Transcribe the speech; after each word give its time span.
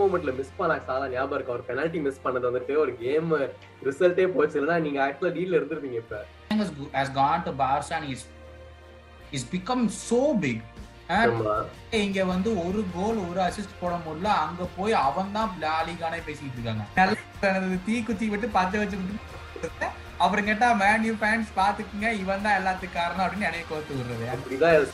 மூமெண்ட்ல 0.00 0.32
miss 0.40 0.58
பண்ண 0.58 0.74
சாலா 0.88 1.06
ஞாபகம் 1.14 1.36
இருக்கு? 1.38 1.54
அவர் 1.54 1.68
பெனால்டி 1.70 2.00
மிஸ் 2.08 2.22
பண்ணது 2.24 2.48
வந்துட்டு 2.50 2.74
ஒரு 2.84 2.92
கேம் 3.04 3.30
ரிசல்ட்டே 3.88 4.26
போச்சு. 4.34 4.56
இல்லைன்னா 4.60 4.78
நீங்க 4.86 5.00
ஆக்சுவலா 5.06 5.32
லீட்ல 5.38 5.58
இருந்திருப்பீங்க 5.60 5.98
இப்ப. 6.04 6.24
Has, 6.98 7.08
gone 7.16 7.42
to 7.46 7.52
Barca 7.62 7.92
and 7.96 8.04
he's 8.10 8.22
he's 9.32 9.44
become 9.56 9.82
so 10.06 10.22
big 10.44 10.60
And 11.18 11.32
ஆமா. 11.34 11.54
இங்க 12.00 12.24
வந்து 12.30 12.50
ஒரு 12.64 12.80
கோல் 12.96 13.20
ஒரு 13.28 13.40
அசிஸ்ட் 13.46 13.78
போட 13.80 13.94
முடியல. 14.06 14.30
அங்க 14.46 14.66
போய் 14.76 14.92
அவன் 15.06 15.32
தான் 15.36 15.54
லாலிகானே 15.64 16.18
பேசிட்டு 16.26 16.56
இருக்காங்க. 16.58 16.84
நல்ல 16.98 17.14
தீ 17.86 17.96
குத்தி 18.08 18.28
விட்டு 18.32 18.48
பச்சை 18.56 18.80
வச்சு 18.82 18.98
அப்புறம் 20.24 20.48
கேட்டா 20.48 20.68
மேன்யூ 20.82 21.12
ஃபேன்ஸ் 21.22 21.50
பாத்துக்குங்க. 21.60 22.08
இவன் 22.22 22.44
தான் 22.46 22.58
எல்லாத்துக்கும் 22.60 22.98
காரணம் 23.00 23.24
அப்படின்னு 23.26 23.48
நினைவு 23.48 23.66
கோர்த்து 23.70 23.98
விடுறது. 23.98 24.90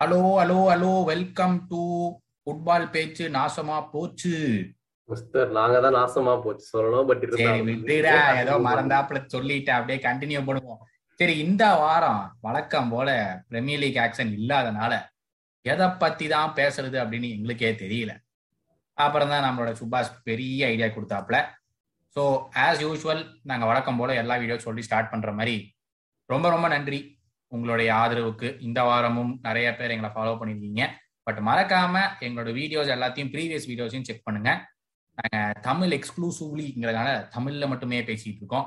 Hello 0.00 0.18
hello 0.40 0.56
hello 0.70 0.90
welcome 1.08 1.54
to 1.70 1.80
football 2.42 2.84
பேச்சு 2.92 3.24
நாசமா 3.36 3.76
போச்சு. 3.94 4.34
நாங்க 5.56 5.76
தான் 5.84 5.96
நாசமா 5.98 6.34
போச்சு. 6.44 6.64
சொல்லணும் 6.74 7.08
பட் 7.08 7.24
சரி 7.40 7.62
விட்டுடா. 7.68 8.12
ஏதோ 8.42 8.54
மறந்தாப்புல 8.66 9.20
சொல்லிட்டு 9.34 9.72
அப்படியே 9.76 9.98
கண்டினியூ 10.06 10.42
பண்ணுவோம் 10.48 10.80
சரி 11.20 11.34
இந்த 11.46 11.64
வாரம் 11.82 12.22
வழக்கம் 12.46 12.92
போல 12.94 13.08
பிரீமியர் 13.50 13.82
லீக் 13.84 14.00
ஆக்ஷன் 14.04 14.32
இல்லாதனால 14.38 14.92
எதை 15.64 15.88
பத்தி 16.04 16.28
தான் 16.34 16.54
பேசுறது 16.60 16.96
அப்படின்னு 17.04 17.34
எங்களுக்கே 17.36 17.72
தெரியல. 17.82 18.14
அப்புறம் 18.98 19.32
தான் 19.34 19.46
நம்மளோட 19.48 19.72
சுபாஷ் 19.82 20.14
பெரிய 20.30 20.72
ஐடியா 20.72 20.90
கொடுத்தாப்புல. 20.96 21.38
ஸோ 22.16 22.22
ஆஸ் 22.66 22.82
யூஷுவல் 22.86 23.24
நாங்க 23.52 23.64
வழக்கம் 23.72 24.00
போல 24.02 24.20
எல்லா 24.24 24.36
வீடியோ 24.44 24.62
சொல்லி 24.68 24.88
ஸ்டார்ட் 24.88 25.12
பண்ற 25.14 25.32
மாதிரி 25.40 25.56
ரொம்ப 26.30 26.46
ரொம்ப 26.56 26.68
நன்றி. 26.76 27.00
உங்களுடைய 27.54 27.90
ஆதரவுக்கு 28.02 28.48
இந்த 28.66 28.80
வாரமும் 28.88 29.32
நிறைய 29.46 29.68
பேர் 29.78 29.94
எங்களை 29.94 30.10
ஃபாலோ 30.16 30.34
பண்ணியிருக்கீங்க. 30.40 30.84
பட் 31.26 31.40
மறக்காம 31.48 31.94
எங்களோட 32.26 32.50
வீடியோஸ் 32.60 32.92
எல்லாத்தையும் 32.96 33.32
ப்ரீவியஸ் 33.34 33.68
வீடியோஸையும் 33.70 34.06
செக் 34.08 34.26
பண்ணுங்க. 34.26 34.50
நாங்க 35.18 35.38
தமிழ் 35.68 35.92
எக்ஸ்க்ளூசிவ்லிங்கிறதுனால 35.98 37.08
தமிழ்ல 37.34 37.66
மட்டுமே 37.72 37.98
பேசிட்டு 38.10 38.40
இருக்கோம். 38.42 38.66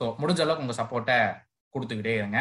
ஸோ 0.00 0.04
முடிஞ்ச 0.20 0.40
அளவுக்கு 0.44 0.64
உங்க 0.66 0.76
சப்போர்ட்டை 0.80 1.16
கொடுத்துக்கிட்டே 1.74 2.14
இருங்க. 2.20 2.38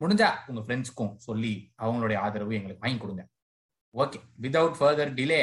முடிஞ்சா 0.00 0.28
உங்க 0.50 0.60
ஃப்ரெண்ட்ஸ்க்கும் 0.64 1.14
சொல்லி 1.26 1.54
அவங்களுடைய 1.82 2.16
ஆதரவு 2.24 2.56
எங்களுக்கு 2.58 2.84
வாங்கி 2.84 3.00
கொடுங்க. 3.04 3.22
Okay 3.94 4.18
without 4.44 4.76
further 4.78 5.12
delay 5.18 5.42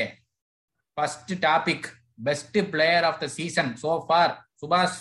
first 0.97 1.33
topic 1.45 1.87
best 2.27 2.59
player 2.73 3.05
of 3.09 3.21
the 3.23 3.27
season 3.37 3.71
so 3.83 3.91
far 4.07 4.33
Subash 4.61 4.99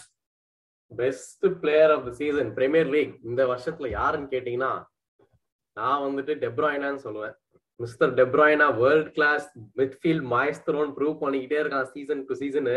best 1.00 1.46
player 1.62 1.92
of 1.94 2.06
the 2.06 2.12
season 2.20 2.50
Premier 2.58 2.90
League 2.94 3.12
இந்த 3.28 3.42
வருஷத்துல 3.52 3.88
யாருன்னு 3.98 4.32
கேட்டீங்கன்னா 4.34 4.72
நான் 5.76 6.02
வந்துட்டு 6.06 6.32
டெப்ராயினான்னு 6.44 7.04
சொல்லுவேன். 7.04 7.34
மிஸ்டர் 7.80 8.12
டெப்ராயினா 8.18 8.66
வேர்ல்ட் 8.80 9.12
கிளாஸ் 9.16 9.46
மிட்ஃபீல்ட் 9.80 10.26
மாய்ஸ்தரோன்னு 10.32 10.96
ப்ரூவ் 10.98 11.14
பண்ணிக்கிட்டே 11.22 11.60
இருக்கான் 11.62 11.88
சீசன் 11.94 12.26
டு 12.28 12.34
சீசனு 12.42 12.76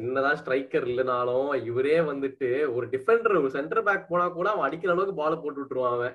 என்னதான் 0.00 0.38
ஸ்ட்ரைக்கர் 0.40 0.86
இல்லைனாலும் 0.90 1.50
இவரே 1.70 1.98
வந்துட்டு 2.10 2.48
ஒரு 2.76 2.86
டிஃபெண்டர் 2.94 3.40
ஒரு 3.40 3.50
சென்டர் 3.56 3.84
பேக் 3.88 4.08
போனா 4.10 4.24
கூட 4.38 4.46
அவன் 4.52 4.66
அடிக்கிற 4.68 4.92
அளவுக்கு 4.94 5.20
பால 5.20 5.32
போட்டு 5.42 5.60
விட்டுருவான் 5.60 5.96
அவன். 5.96 6.14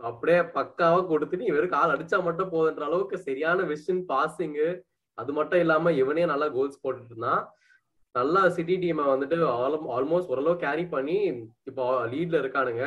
அப்படியே 0.00 0.38
பக்காவா 0.56 1.00
கொடுத்துட்டு 1.10 1.50
இவருக்கு 1.50 1.76
கால் 1.76 1.94
அடிச்சா 1.94 2.18
மட்டும் 2.28 2.52
போதுன்ற 2.54 2.84
அளவுக்கு 2.88 3.18
சரியான 3.26 3.64
விஷன் 3.72 4.02
பாசிங் 4.12 4.56
அது 5.18 5.30
மட்டும் 5.38 5.62
இல்லாம 5.64 5.92
இவனே 6.02 6.24
நல்லா 6.32 6.48
கோல்ஸ் 6.56 6.82
போட்டுட்டு 6.84 7.12
இருந்தான். 7.12 7.42
நல்லா 8.18 8.40
சிட்டி 8.56 8.74
டீமை 8.82 9.04
வந்துட்டு 9.12 9.36
ஆல்மோஸ்ட் 9.96 10.30
ஓரளவு 10.32 10.62
கேரி 10.64 10.84
பண்ணி 10.94 11.16
இப்போ 11.70 11.84
லீட்ல 12.12 12.36
இருக்கானுங்க. 12.42 12.84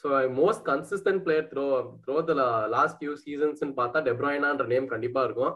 So 0.00 0.08
most 0.40 0.64
consistent 0.70 1.22
player 1.24 1.48
through 1.52 1.64
through 2.04 2.16
the 2.30 2.34
last 2.74 2.98
few 2.98 3.14
seasons 3.24 3.62
பார்த்தா 3.80 4.00
டெப்ராயினான்ற 4.08 4.66
நேம் 4.72 4.92
கண்டிப்பா 4.92 5.22
இருக்கும். 5.28 5.54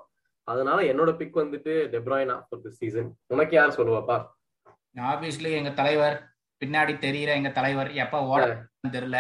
அதனால 0.49 0.79
என்னோட 0.93 1.11
பிக் 1.21 1.41
வந்துட்டு 1.43 1.73
டெப்ராயினா 1.95 2.37
ஃபார் 2.47 2.63
திஸ் 2.65 2.81
சீசன் 2.83 3.09
உனக்கு 3.35 3.55
யார் 3.59 3.79
சொல்லுவாப்பா? 3.79 4.19
ஆப்வியஸ்லி 5.13 5.51
எங்க 5.61 5.71
தலைவர் 5.81 6.17
பின்னாடி 6.63 6.93
தெரியுற 7.07 7.31
எங்க 7.39 7.51
தலைவர் 7.59 7.91
எப்ப 8.05 8.21
ஓட 8.33 8.45
தெரியல. 8.97 9.19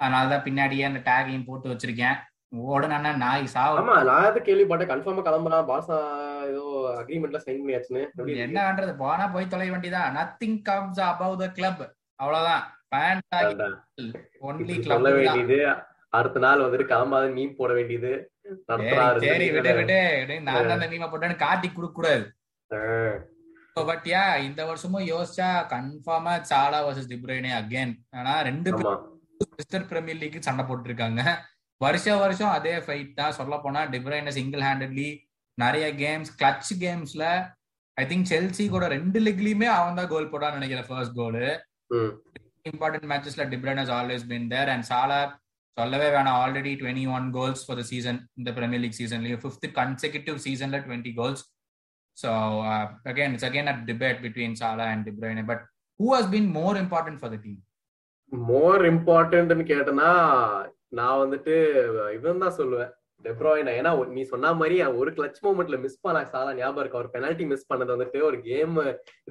அதனாலதான் 0.00 0.44
பின்னாடியே 0.48 0.84
அந்த 0.88 1.00
டேகையும் 1.08 1.48
போட்டு 1.48 1.70
வச்சிருக்கேன். 1.70 2.18
ஓடனா 2.52 3.12
நாய் 3.24 3.46
சாவு. 3.54 3.76
ஆமா 3.80 3.94
நான் 4.08 4.38
கேள்விப்பட்டேன் 4.48 4.90
கன்ஃபார்மா 4.90 5.22
கிளம்புறான் 5.28 5.68
பாசா 5.70 5.96
ஏதோ 6.50 6.64
அக்ரிமெண்ட்ல 7.00 7.38
சைன் 7.44 7.60
பண்ணியாச்சுன்னு? 7.62 8.02
என்ன 8.46 8.58
பண்றது? 8.66 8.92
போனா 9.02 9.26
போய் 9.34 9.52
தொலை 9.52 9.68
வேண்டியதான் 9.74 10.14
nothing 10.18 10.58
comes 10.68 11.00
above 11.10 11.38
the 11.42 11.48
club 11.58 11.82
அவ்வளவுதான். 12.22 12.64
ஒன்லி 14.48 14.74
கிளப் 14.86 15.08
வேண்டியது. 15.18 15.58
அடுத்த 16.18 16.40
நாள் 16.44 16.64
வந்துட்டு 16.64 16.86
கிளம்பாத 16.92 17.28
மீன் 17.36 17.58
போட 17.60 17.72
வேண்டியது. 17.78 18.12
சரி 19.24 19.46
விடு 19.54 19.72
விடு. 19.78 20.00
நான் 20.46 20.66
தான் 20.68 20.76
அந்த 20.76 20.88
மீமை 20.92 21.08
போட்டேன்னு 21.10 21.42
காட்டி 21.44 21.68
கொடுக்க 21.68 21.94
கூடாது 21.98 22.24
பட் 23.88 24.06
யா 24.12 24.22
இந்த 24.46 24.60
வருஷமும் 24.70 25.06
யோசிச்சா 25.12 25.48
கன்ஃபார்மா 25.72 26.32
சாலா 26.50 26.80
வர்சஸ் 26.86 27.10
டிப்ரோனே 27.12 27.52
அகைன் 27.60 27.94
ஆனா 28.18 28.32
ரெண்டு 28.48 28.70
மிஸ்டர் 29.58 29.86
பிரீமியர் 29.90 30.20
லீக் 30.22 30.46
சண்டை 30.48 30.64
போட்டுருக்காங்க. 30.66 31.22
வருஷம் 31.82 32.22
வருஷம் 32.22 32.54
அதே 32.56 32.74
ஃபைட் 32.84 33.12
தான். 33.18 33.36
சொல்ல 33.38 33.54
போனா 33.64 33.80
டிப்ரோயின 33.94 34.32
சிங்கிள் 34.38 34.64
ஹேண்டட்லி 34.66 35.08
நிறைய 35.58 35.86
கேம்ஸ் 36.02 36.30
கிளட்ச் 36.40 36.72
கேம்ஸ்ல 36.82 37.24
ஐ 37.96 38.04
திங்க் 38.10 38.30
செல்சி 38.32 38.64
கூட 38.74 38.84
ரெண்டு 38.96 39.18
லெக்லயுமே 39.26 39.68
அவன் 39.78 39.98
தான் 39.98 40.10
கோல் 40.12 40.32
போடான்னு 40.32 40.58
நினைக்கிறேன் 40.58 40.88
first 40.90 41.16
goal. 41.20 41.42
Important 42.70 43.08
மேட்சஸ்ல 43.12 43.44
De Bruyne 43.52 43.80
has 43.82 43.94
always 43.96 44.26
been 44.32 44.46
there 44.52 44.70
and 44.74 44.86
Salah 44.90 45.20
சொல்லவே 45.76 46.08
வேணாம் 46.14 46.38
already 46.42 46.72
twenty 46.80 47.04
one 47.16 47.26
goals 47.36 47.62
for 47.66 47.78
the 47.80 47.84
season 47.90 48.18
இந்த 48.38 48.50
பிரீமியர் 48.56 48.82
லீக் 48.84 48.98
சீசன்லயும் 49.00 49.42
ஃபிஃப்த் 49.44 49.66
கன்செகட்டிவ் 49.78 50.36
சீசன்ல 50.46 50.78
twenty 50.86 51.12
goals 51.18 51.42
so 52.16 52.30
again 53.10 53.34
it's 53.34 53.48
again 53.48 53.70
a 53.72 53.76
debate 53.90 54.20
between 54.24 54.56
Salah 54.62 54.86
and 54.92 55.04
De Bruyne 55.08 55.44
but 55.50 55.62
who 56.00 56.08
has 56.14 56.30
been 56.34 56.48
more 56.58 56.78
important 56.82 57.20
for 57.22 57.32
the 57.34 57.38
team 57.46 57.60
more 58.32 58.84
இம்பார்ட்டன்ட்னு 58.92 59.66
கேட்டனா 59.72 60.10
நான் 60.92 61.20
வந்துட்டு 61.22 61.54
இவன் 62.16 62.42
தான் 62.44 62.58
சொல்லுவேன் 62.58 62.90
டெப்ராயினா 63.24 63.72
ஏன்னா 63.80 63.90
நீ 64.16 64.22
சொன்ன 64.30 64.52
மாதிரி 64.60 64.76
ஒரு 65.00 65.10
கிளச் 65.18 65.40
மூமெண்ட்ல 65.44 65.76
மிஸ் 65.80 66.02
பண்ண 66.04 66.22
சாலா 66.32 66.52
ஞாபகம் 66.54 66.82
இருக்கு? 66.82 66.98
அவர் 66.98 67.12
பெனால்டி 67.14 67.44
மிஸ் 67.52 67.68
பண்ணது 67.70 67.94
வந்துட்டு 67.94 68.18
ஒரு 68.28 68.38
கேம் 68.48 68.74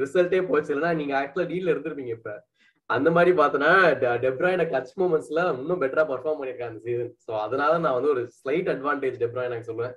ரிசல்ட்டே 0.03 0.39
போச்சு. 0.49 0.71
இல்லைன்னா 0.73 0.93
நீங்க 1.01 1.13
ஆக்சுவலா 1.19 1.47
லீட்ல 1.51 1.73
இருந்திருப்பீங்க 1.73 2.13
இப்ப. 2.17 2.31
அந்த 2.89 3.09
மாதிரி 3.15 3.31
பார்த்தோன்னா 3.39 3.71
டெப்ராயின 4.25 4.63
கிளச் 4.71 4.93
மூமெண்ட்ஸ்ல 5.01 5.41
இன்னும் 5.59 5.81
பெட்டரா 5.83 6.03
பர்ஃபார்ம் 6.11 6.39
பண்ணிருக்காங்க 6.39 6.73
அந்த 6.73 6.83
சீசன் 6.87 7.11
சோ 7.25 7.31
அதனால 7.45 7.77
நான் 7.85 7.97
வந்து 7.97 8.13
ஒரு 8.15 8.23
ஸ்லைட் 8.39 8.71
அட்வான்டேஜ் 8.73 9.21
டெப்ராயினாக்கு 9.23 9.69
சொல்லுவேன். 9.69 9.95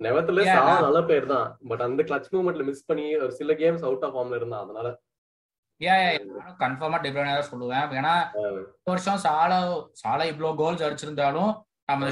நெவத்துல 0.00 0.44
சாலா 0.50 0.74
நல்ல 0.86 1.00
பேர் 1.10 1.26
தான். 1.34 1.48
பட் 1.70 1.84
அந்த 1.88 2.02
கிளச் 2.08 2.30
மூமெண்ட்ல 2.36 2.64
மிஸ் 2.70 2.88
பண்ணி 2.90 3.06
ஒரு 3.24 3.32
சில 3.40 3.52
கேம்ஸ் 3.62 3.84
அவுட் 3.88 4.04
ஆஃப் 4.08 4.14
ஃபார்ம்ல 4.16 4.38
இருந்தான். 4.40 4.64
அதனால 4.66 4.88
நானும் 5.80 6.58
கன்ஃபார்மா 6.62 6.98
டிப்ரோனே 7.04 7.34
தான் 7.36 7.50
சொல்லுவேன். 7.52 7.86
ஏன்னா 8.00 8.14
வருஷம் 8.90 9.22
சாலா 9.26 9.58
சாலா 10.02 10.24
இவ்வளவு 10.32 10.58
கோல்ஸ் 10.60 10.84
அடிச்சிருந்தாலும் 10.86 11.52
நம்ம 11.88 12.10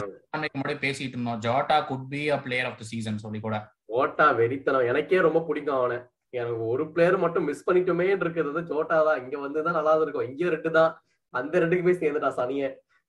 முன்னாடி 0.55 0.77
பேசிட்டு 0.85 1.15
இருந்தோம். 1.17 1.43
Jota 1.47 1.77
could 1.91 2.09
be 2.13 2.23
a 2.37 2.39
player 2.47 2.69
of 2.71 2.81
the 2.81 2.87
season 2.93 3.23
சொல்லி 3.25 3.41
கூட. 3.41 3.57
ஓட்டா 3.99 4.27
வெறித்தனம். 4.41 4.89
எனக்கே 4.91 5.21
ரொம்ப 5.27 5.41
பிடிக்கும் 5.49 5.79
அவனை. 5.81 5.99
எனக்கு 6.35 6.65
ஒரு 6.73 6.85
பிளேயர் 6.95 7.17
மட்டும் 7.23 7.47
மிஸ் 7.51 7.67
பண்ணிட்டோமே 7.69 8.07
இருக்கிறது 8.17 8.61
ஜோட்டா 8.71 8.99
தான். 9.09 9.21
இங்க 9.25 9.37
வந்துதான் 9.45 9.79
நல்லா 9.79 9.95
இருக்கும். 10.05 10.29
இங்க 10.31 10.51
ரெண்டு 10.57 10.71
தான். 10.79 10.93
அந்த 11.35 11.61
ரெண்டுக்கு 11.63 11.87
போய் 11.87 12.01
சேர்ந்துட்டா 12.03 12.31
சனிய. 12.41 12.65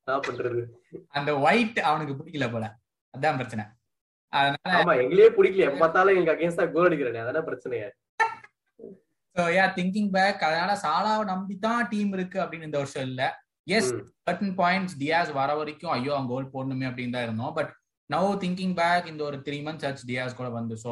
என்ன 0.07 0.19
பண்றது? 0.27 0.61
அந்த 1.17 1.31
ஒயிட் 1.45 1.79
அவனுக்கு 1.89 2.13
பிடிக்கல 2.19 2.47
போல. 2.53 2.65
அதான் 3.13 3.39
பிரச்சனை. 3.41 3.63
அதனால 4.33 4.75
ஆமா 4.79 4.93
எங்களையே 5.03 5.29
பிடிக்கல. 5.37 5.67
பார்த்தாலும் 5.83 6.17
எங்க 6.19 6.31
அகேன்ஸ்டா 6.35 6.65
கோல் 6.75 6.87
அடிக்கிறேன். 6.89 7.21
அதான 7.23 7.43
பிரச்சனையே. 7.49 7.87
யா 9.55 9.65
திங்கிங் 9.77 10.11
பேக் 10.15 10.41
அதனால 10.47 10.71
சாலாவை 10.83 11.23
நம்பி 11.31 11.55
தான் 11.65 11.83
டீம் 11.91 12.11
இருக்கு 12.17 12.37
அப்படின்னு 12.43 12.67
இந்த 12.69 12.79
வருஷம் 12.81 13.05
இல்ல. 13.09 13.21
எஸ். 13.67 13.91
சர்டன் 14.25 14.55
பாயிண்ட்ஸ் 14.59 14.95
டியாஸ் 15.01 15.31
வர 15.39 15.51
வரைக்கும் 15.59 15.93
ஐயோ 15.95 16.11
அவன் 16.15 16.29
கோல் 16.31 16.51
போடணுமே 16.55 16.85
அப்படின்னு 16.89 17.15
தான் 17.15 17.25
இருந்தோம். 17.27 17.53
பட் 17.57 17.71
நவ் 18.09 18.29
திங்கிங் 18.43 18.75
பேக் 18.79 19.07
இந்த 19.11 19.21
ஒரு 19.29 19.37
த்ரீ 19.47 19.57
மந்த்ஸ் 19.67 19.87
ஆச்சு 19.89 20.07
டியாஸ் 20.09 20.37
கூட 20.39 20.49
வந்து. 20.57 20.75
ஸோ 20.83 20.91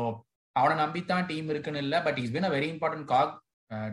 அவனை 0.56 0.76
நம்பி 0.84 1.02
தான் 1.12 1.28
டீம் 1.32 1.50
இருக்குன்னு 1.54 1.84
இல்ல 1.86 1.96
but 2.06 2.18
is 2.22 2.34
been 2.36 2.48
a 2.50 2.54
very 2.56 2.70
important 2.74 3.08
cog 3.14 3.34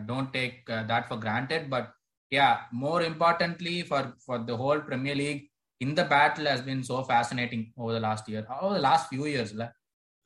don't 0.09 0.31
take 0.37 0.55
that 0.91 1.07
for 1.07 1.21
granted 1.25 1.65
but 1.73 1.89
yeah 2.31 2.47
more 2.83 3.03
importantly 3.11 3.75
for 3.89 4.07
for 4.23 4.41
the 4.49 4.55
whole 4.63 4.81
Premier 4.87 5.19
League 5.21 5.43
இந்த 5.81 6.01
battle 6.13 6.49
has 6.53 6.65
been 6.69 6.83
so 6.89 6.97
fascinating 7.09 7.65
over 7.81 7.95
the 7.97 8.01
last 8.07 8.29
year 8.31 8.47
over 8.59 8.81
last 8.87 9.07
few 9.09 9.25
இயர்ஸ்ல 9.33 9.65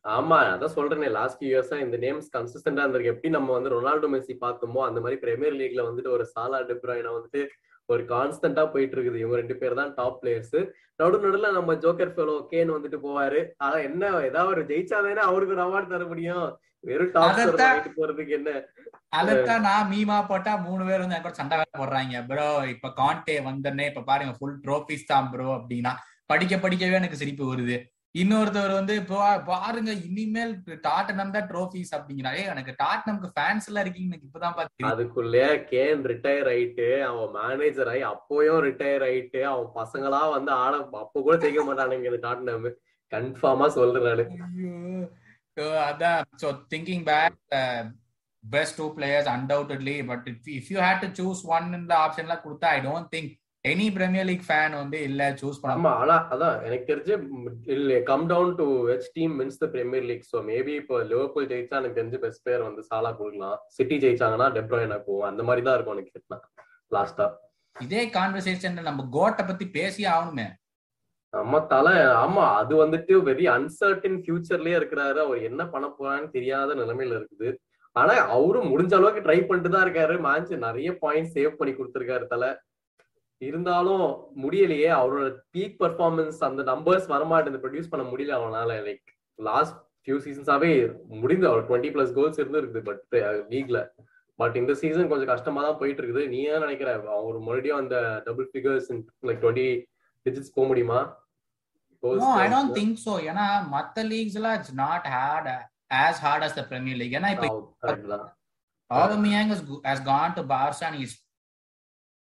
ஆமா 0.06 0.38
அதான் 0.54 0.76
சொல்றேனே 0.76 1.10
last 1.18 1.44
இயர்ஸா 1.48 1.78
இந்த 1.86 1.98
names 2.04 2.30
கன்சிஸ்டன்டா 2.36 2.84
இருந்திருக்கு. 2.84 3.14
எப்படி 3.16 3.30
நம்ம 3.36 3.50
வந்து 3.58 3.74
ரொனால்டோ 3.76 4.08
மெஸ்ஸி 4.14 4.36
பார்த்தோமோ 4.46 4.82
அந்த 4.88 5.00
மாதிரி 5.04 5.18
பிரீமியர் 5.24 5.58
லீக்ல 5.60 5.84
வந்துட்டு 5.90 6.14
ஒரு 6.18 6.26
சாலா 6.34 6.60
டெப்ராயினா 6.70 7.12
வந்துட்டு 7.18 7.42
ஒரு 7.90 8.04
கான்ஸ்டன்டா 8.14 8.64
போயிட்டு 8.74 8.96
இருக்குது. 8.96 9.22
இவங்க 9.24 9.38
ரெண்டு 9.42 9.56
பேர் 9.62 9.80
தான் 9.82 9.94
டாப் 10.00 10.18
பிளேயர்ஸ் 10.22 10.58
நடு 11.02 11.18
நடுல 11.26 11.50
நம்ம 11.58 11.74
ஜோக்கர் 11.84 12.14
ஃபெலோ 12.16 12.36
கேன் 12.52 12.74
வந்துட்டு 12.76 12.98
போவாரு. 13.06 13.40
ஆனா 13.66 13.78
என்ன 13.90 14.10
ஏதாவது 14.30 14.54
ஒரு 14.56 14.64
ஜெயிச்சாதானே 14.72 15.24
அவருக்கு 15.30 15.56
ஒரு 15.56 15.64
அவார்டு 15.66 15.94
தர 15.94 16.06
முடியும்? 16.12 16.46
வெறும் 16.90 17.14
டாப் 17.16 17.40
போறதுக்கு 17.98 18.34
என்ன? 18.40 18.52
அதத்தான் 19.20 19.66
நான் 19.68 19.90
மீமா 19.94 20.18
போட்டா 20.30 20.52
மூணு 20.68 20.84
பேர் 20.90 21.04
வந்து 21.04 21.22
கூட 21.26 21.34
சண்டை 21.40 21.58
போடுறாங்க. 21.80 22.16
ப்ரோ 22.30 22.48
இப்ப 22.74 22.92
கான்டே 23.02 23.36
வந்தனே 23.50 23.88
இப்ப 23.92 24.06
பாருங்க 24.12 24.34
ஃபுல் 24.40 24.60
ட்ரோபிஸ் 24.66 25.10
தான் 25.12 25.30
ப்ரோ 25.34 25.48
அப்படின்னா 25.58 25.94
படிக்க 26.32 26.56
படிக்கவே 26.66 27.00
எனக்கு 27.02 27.22
சிரிப்பு 27.22 27.46
வருது. 27.52 27.78
இன்னொருத்தவர் 28.16 28.74
வந்து 28.78 28.94
இப்போ 29.02 29.18
பாருங்க 29.46 29.92
இனிமேல் 30.08 30.52
டாட்டனம் 30.84 31.34
தான் 31.36 31.48
ட்ரோஃபிஸ் 31.52 31.94
அப்படிங்கிறாரே. 31.98 32.42
எனக்கு 32.54 32.72
டாட்டனம்க்கு 32.82 33.30
ஃபேன்ஸ் 33.36 33.68
எல்லாம் 33.70 33.86
இருக்கீங்க 33.86 34.10
எனக்கு 34.12 34.28
இப்பதான் 34.30 34.56
பாத்து 34.58 34.90
அதுக்குள்ளே 34.90 35.46
கேன் 35.70 36.04
ரிட்டையர் 36.12 36.50
ஆயிட்டு 36.54 36.88
அவன் 37.10 37.32
மேனேஜர் 37.38 37.92
ஆகி 37.92 38.04
அப்போயும் 38.12 38.62
ரிட்டையர் 38.68 39.06
ஆயிட்டு 39.08 39.42
அவன் 39.52 39.70
பசங்களா 39.78 40.22
வந்து 40.36 40.54
ஆட 40.58 40.74
அப்போ 41.02 41.22
கூட 41.22 41.38
ஜெயிக்க 41.44 41.64
மாட்டானுங்க 41.64 42.12
இந்த 42.12 42.22
டாட்னம் 42.28 42.68
கன்ஃபார்மா 43.12 43.68
So, 45.58 45.64
அதான். 45.86 46.20
So 46.42 46.50
thinking 46.72 47.02
back 47.08 47.34
best 48.44 48.78
two 48.78 48.86
players 48.94 49.30
undoubtedly 49.32 49.96
but 50.06 50.28
if 50.54 50.70
you 50.72 50.78
had 50.80 51.02
to 51.04 51.10
choose 51.20 51.42
one 51.52 51.68
இந்த 51.74 51.94
ஆப்ஷன்லாம் 52.04 52.44
கொடுத்தா 52.44 52.68
I 52.76 52.80
don't 52.86 53.10
think 53.12 53.32
any 53.66 53.88
Premier 53.96 54.28
League 54.30 54.46
fan 54.46 54.76
வந்து 54.80 54.98
இல்ல 55.08 55.22
சூஸ் 55.42 55.60
பண்ண 55.62 55.74
ஆமா 55.76 55.92
ஆனா 56.04 56.16
அதான் 56.34 56.56
எனக்கு 56.68 56.86
தெரிஞ்சு 56.92 57.16
இல்ல 57.76 57.98
come 58.08 58.24
down 58.32 58.54
to 58.60 58.66
which 58.88 59.12
team 59.18 59.34
wins 59.40 59.60
the 59.64 59.68
Premier 59.76 60.08
League 60.12 60.26
so 60.32 60.40
maybe 60.48 60.74
இப்போ 60.82 60.96
லிவர்பூல் 61.12 61.50
ஜெயிச்சா 61.52 61.80
எனக்கு 61.82 62.00
தெரிஞ்சு 62.00 62.22
பெஸ்ட் 62.24 62.44
பிளேயர் 62.46 62.66
வந்து 62.68 62.84
சாலா 62.90 63.12
கொடுக்கலாம். 63.20 63.60
சிட்டி 63.78 63.98
ஜெயிச்சாங்கன்னா 64.04 64.48
டெப்ரோயினா 64.56 64.98
போவோம். 65.08 65.28
அந்த 65.32 65.44
மாதிரி 65.50 65.64
தான் 65.68 65.78
இருக்கும் 65.78 65.96
எனக்கு 65.98 66.16
கேட்டா 66.16 66.40
லாஸ்டா 66.92 67.28
இதே 67.76 68.02
கான்வர்சேஷன் 68.18 68.80
நம்ம 68.90 69.06
கோட்டை 69.18 69.46
பத்தி 69.52 69.68
பேசி 69.78 70.02
ஆகணுமே. 70.14 70.48
நம்ம 71.34 71.60
தலை 71.74 71.94
ஆமா 72.24 72.46
அது 72.62 72.74
வந்துட்டு 72.84 73.14
வெரி 73.30 73.46
அன்சர்டன் 73.58 74.18
ஃபியூச்சர்லயே 74.24 74.80
இருக்கிறாரு. 74.80 75.20
அவர் 75.26 75.46
என்ன 75.50 75.62
பண்ண 75.76 75.88
போறான்னு 76.00 76.34
தெரியாத 76.38 76.74
நிலைமையில 76.82 77.20
இருக்குது. 77.20 77.50
ஆனா 77.96 78.14
அவரும் 78.36 78.70
முடிஞ்ச 78.74 78.94
அளவுக்கு 78.98 79.26
ட்ரை 79.28 79.40
பண்ணிட்டு 79.46 79.72
தான் 79.76 79.86
இருக்காரு. 79.86 80.18
மேட்ச் 80.28 80.52
நிறைய 80.68 80.90
பாயிண்ட் 81.06 81.34
சேவ் 81.38 81.58
பண்ணி 81.62 81.74
கொடுத்திருக்காரு 81.78 82.28
தலை. 82.36 82.52
இருந்தாலும் 83.48 84.04
முடியலையே 84.44 84.90
அவரோட 84.98 85.28
பீக் 85.54 85.78
பர்ஃபார்மன்ஸ் 85.84 86.40
அந்த 86.48 86.62
நம்பர்ஸ் 86.72 87.08
வரமாட்டேங்குது. 87.14 87.62
ப்ரொடியூஸ் 87.64 87.92
பண்ண 87.94 88.04
முடியல 88.12 88.34
அவனால. 88.40 88.70
லைக் 88.88 89.08
லாஸ்ட் 89.40 89.78
ஃபியூ 90.04 90.18
சீசன்ஸாவே 90.26 90.72
முடிந்து 91.22 91.48
அவர் 91.52 91.66
டுவெண்ட்டி 91.70 91.92
பிளஸ் 91.96 92.14
கோல்ஸ் 92.20 92.40
இருந்து 92.42 92.62
இருக்குது 92.62 92.86
பட் 92.90 93.02
லீக்ல 93.54 93.80
பட் 94.40 94.56
இந்த 94.62 94.74
சீசன் 94.82 95.10
கொஞ்சம் 95.10 95.32
கஷ்டமா 95.34 95.62
தான் 95.68 95.80
போயிட்டு 95.82 96.02
இருக்குது 96.04 96.24
நீ 96.34 96.38
ஏன் 96.52 96.64
நினைக்கிற? 96.66 96.92
அவர் 97.18 97.40
மறுபடியும் 97.48 97.82
அந்த 97.82 97.98
double 98.28 98.48
figures 98.54 98.88
like 99.30 99.42
twenty 99.44 99.68
digits 100.26 100.56
போக 100.56 100.66
முடியுமா? 100.72 101.00
ஐ 102.44 102.48
டோன்ட் 102.56 102.74
திங்க் 102.80 102.98
சோ 103.08 103.14
ஏன்னா 103.32 103.46
மத்த 103.76 104.06
லீக்ஸ் 104.14 104.40
எல்லாம் 104.42 104.58
it's 104.60 104.78
not 104.86 105.10
hard 105.18 105.52
as 106.04 106.18
hard 106.24 106.42
as 106.46 106.54
the 106.58 106.64
Premier 106.70 106.96
League. 107.00 107.14
ஏன்னா 107.20 107.30
இப்போ 107.36 107.48
gone 110.10 110.32
to 110.38 110.44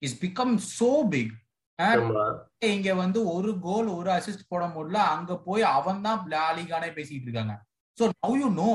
Become 0.02 0.52
so 0.70 0.90
big 1.04 1.30
ஆமா. 1.78 2.22
இங்க 2.68 2.88
வந்து 2.94 3.18
ஒரு 3.34 3.50
கோல் 3.66 3.88
ஒரு 3.98 4.08
அசிஸ்ட் 4.14 4.48
போட 4.48 4.64
முடியல. 4.72 4.98
அங்க 5.14 5.32
போய் 5.46 5.62
அவன் 5.76 6.02
தான் 6.06 6.24
லாலிகானே 6.32 6.88
பேசிட்டு 6.96 7.26
இருக்காங்க. 7.28 7.54
So 7.98 8.04
now 8.14 8.36
you 8.42 8.48
know 8.58 8.68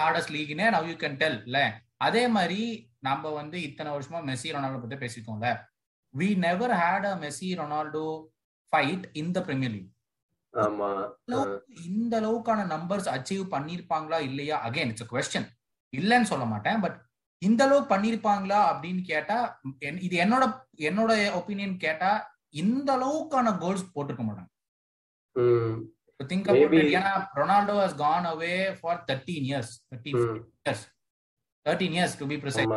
hardest 0.00 0.32
லீக்னே 0.36 0.66
now 0.74 0.88
you 0.90 0.96
can 1.02 1.18
tell 1.22 1.38
இல்ல? 1.46 1.58
அதே 2.06 2.24
மாதிரி 2.36 2.60
நம்ம 3.00 3.30
வந்து 3.38 3.56
இத்தனை 3.68 3.90
வருஷமா 3.94 4.20
மெஸ்ஸி 4.28 4.52
ரொனால்டோ 4.56 4.80
பத்தி 4.82 4.98
பேசிக்கோம்ல 5.04 5.48
we 6.14 6.28
never 6.46 6.74
had 6.82 7.06
a 7.10 7.14
Messi 7.24 7.48
Ronaldo 7.60 8.04
fight 8.72 9.06
in 9.22 9.32
the 9.36 9.40
Premier 9.48 9.74
League 9.76 9.90
இந்த 11.90 12.12
அளவுக்கான 12.20 12.60
நம்பர்ஸ் 12.74 13.08
அச்சீவ் 13.16 13.44
பண்ணிருப்பாங்களா 13.54 14.18
இல்லையா? 14.28 14.56
அகைன் 14.66 14.92
இட்ஸ் 14.92 15.10
கொஸ்டின் 15.12 15.48
இல்லைன்னு 15.92 16.30
சொல்ல 16.32 16.46
மாட்டேன் 16.52 16.80
பட் 16.84 16.96
இந்த 17.46 17.60
அளவுக்கு 17.66 17.92
பண்ணிருப்பாங்களா 17.92 18.60
அப்படின்னு 18.70 19.02
கேட்டா 19.12 19.38
இது 20.06 20.14
என்னோட 20.24 20.44
என்னோட 20.88 21.12
ஒப்பீனியன் 21.38 21.76
கேட்டா 21.86 22.10
இந்த 22.62 22.88
அளவுக்கான 22.96 23.52
கோல்ஸ் 23.62 23.92
போட்டிருக்க 23.94 24.24
மாட்டாங்க. 24.26 24.50
திங்க் 26.20 26.48
ஏன்னா 26.98 27.12
Ronaldo 27.40 27.74
has 27.82 27.98
gone 28.04 28.28
away 28.32 28.54
for 28.78 29.00
thirteen 29.08 29.46
years 29.50 29.72
thirteen 29.90 30.18
years 30.64 30.84
thirteen 31.66 31.96
years 31.98 32.18
to 32.20 32.26
be 32.32 32.38
precise 32.42 32.74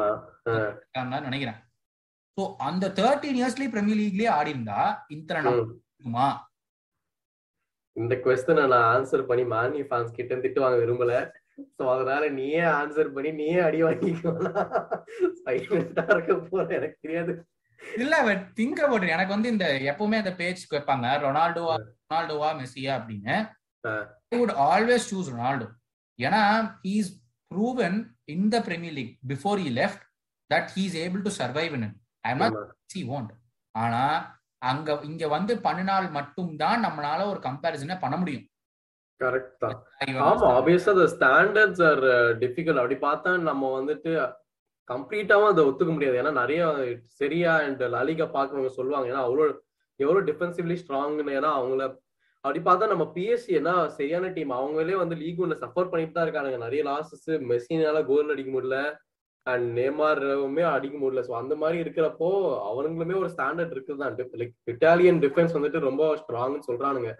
நினைக்கிறேன். 1.29 1.59
ஸோ 2.37 2.43
அந்த 2.69 2.85
தேர்ட்டீன் 3.01 3.39
இயர்ஸ்லயே 3.41 3.73
பிரீமியர் 3.73 4.01
லீக்லயே 4.01 4.31
ஆடி 4.37 4.55
இருந்தா 4.55 4.81
இத்தனை 5.17 5.51
இருக்குமா? 5.55 6.29
இந்த 7.95 8.13
கொஸ்டினை 8.25 8.63
நான் 8.73 8.89
ஆன்சர் 8.95 9.29
பண்ணி 9.29 9.43
மானி 9.53 9.79
ஃபேன்ஸ் 9.87 10.17
கிட்ட 10.17 10.35
திட்டு 10.43 10.59
வாங்க 10.63 10.77
விரும்பல. 10.83 11.13
சோ 11.77 11.83
அதனால 11.93 12.23
நீயே 12.39 12.61
ஆன்சர் 12.79 13.13
பண்ணி 13.15 13.31
நீயே 13.39 13.59
அடி 13.67 13.79
சைலண்டா 15.39 16.03
இருக்க 16.13 16.35
போற 16.51 16.67
எனக்கு 16.79 16.97
தெரியாது. 17.05 17.33
இல்ல 17.99 18.15
பட் 18.27 18.43
திங்க் 18.57 18.81
அபவுட் 18.85 19.05
எனக்கு 19.15 19.35
வந்து 19.35 19.51
இந்த 19.53 19.67
எப்பவுமே 19.91 20.17
அந்த 20.21 20.33
பேஜ் 20.41 20.63
வைப்பாங்க 20.73 21.07
ரொனால்டோவா 21.25 21.75
ரொனால்டோவா 21.83 22.49
மெஸ்ஸியா? 22.59 22.93
அப்படின்னு. 22.99 23.35
I 24.33 24.37
would 24.41 24.55
always 24.69 25.07
choose 25.11 25.31
Ronaldo 25.35 25.67
ஏன்னா 26.19 26.41
he's 26.85 27.09
proven 27.51 27.97
in 28.25 28.49
the 28.49 28.59
Premier 28.67 28.95
League 28.99 29.13
before 29.31 29.59
he 29.63 29.71
left 29.79 30.03
that 30.49 30.69
he's 30.75 30.95
able 31.05 31.23
to 31.27 31.33
survive 31.39 31.73
in 31.79 31.87
I 32.23 32.33
not. 32.41 32.59
C 32.93 33.01
வாண்ட் 33.03 33.31
ஆனா 33.75 34.03
அங்க 34.61 34.99
இங்க 35.03 35.27
வந்து 35.27 35.53
பண்ணினால் 35.67 36.07
மட்டும்தான் 36.11 36.83
நம்மளால 36.85 37.21
ஒரு 37.31 37.39
கம்பேரிசனே 37.47 37.95
பண்ண 37.99 38.15
முடியும். 38.17 38.45
கரெக்ட் 39.23 39.55
தான். 39.63 39.77
ஆமா 40.27 40.47
ஆப்வியஸா 40.57 40.93
the 40.99 41.07
ஸ்டாண்டர்ட்ஸ் 41.15 41.83
ஆர் 41.89 42.03
டிஃபிகல்ட் 42.43 42.81
அப்படி 42.81 42.97
பார்த்தா 43.07 43.31
நம்ம 43.49 43.71
வந்துட்டு 43.79 44.11
கம்ப்ளீட்டாவும் 44.89 45.51
அதை 45.53 45.63
ஒத்துக்க 45.69 45.91
முடியாது. 45.95 46.19
ஏன்னா 46.21 46.31
நிறைய 46.41 46.61
சரியா 47.19 47.51
அண்ட் 47.65 47.83
லாலிகா 47.95 48.27
பாக்குறவங்க 48.37 48.71
சொல்லுவாங்க 48.79 49.11
ஏன்னா 49.11 49.25
அவ்வளோ 49.27 49.45
எவ்வளவு 49.99 50.27
டிஃபென்சிவ்லி 50.29 50.77
ஸ்ட்ராங்னு 50.81 51.35
ஏன்னா 51.39 51.51
அவங்கள 51.59 51.83
அப்படி 52.43 52.59
பார்த்தா 52.65 52.85
நம்ம 52.91 53.05
பிஎஸ்சி 53.15 53.51
என்ன 53.57 53.71
சரியான 53.97 54.29
டீம் 54.35 54.51
அவங்களே 54.59 54.95
வந்து 55.01 55.15
லீக் 55.19 55.41
ஒன்று 55.45 55.61
சஃபர் 55.63 55.89
பண்ணிட்டு 55.91 56.15
தான் 56.15 56.25
இருக்கானுங்க. 56.25 56.59
நிறைய 56.63 56.81
லாசஸ் 56.87 57.27
மெஸ்ஸினால 57.49 57.99
கோல் 58.07 58.33
அடிக்க 58.35 58.51
முடியல. 58.55 58.77
அண்ட் 59.45 59.67
நேமாருமே 59.77 60.63
அடிக்க 60.75 60.95
முடியல. 61.01 61.21
ஸோ 61.27 61.33
அந்த 61.41 61.53
மாதிரி 61.61 61.77
இருக்கிறப்போ 61.83 62.29
அவனுங்களுமே 62.69 63.15
ஒரு 63.21 63.29
ஸ்டாண்டர்ட் 63.35 63.75
இருக்குதான். 63.75 64.15
லைக் 64.41 64.55
இட்டாலியன் 64.73 65.21
டிஃபென்ஸ் 65.25 65.55
வந்துட்டு 65.57 65.79
ரொம்ப 65.89 66.03
ஸ்ட்ராங்னு 66.21 66.67
சொல்றானுங்க. 66.69 67.11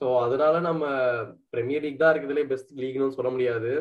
ஸோ 0.00 0.06
அதனால 0.24 0.60
நம்ம 0.68 0.84
பிரீமியர் 1.54 1.84
லீக் 1.84 2.02
தான் 2.02 2.12
இருக்கிறதுலே 2.12 2.44
பெஸ்ட் 2.52 2.70
லீக்னு 2.82 3.16
சொல்ல 3.16 3.30
முடியாது. 3.34 3.72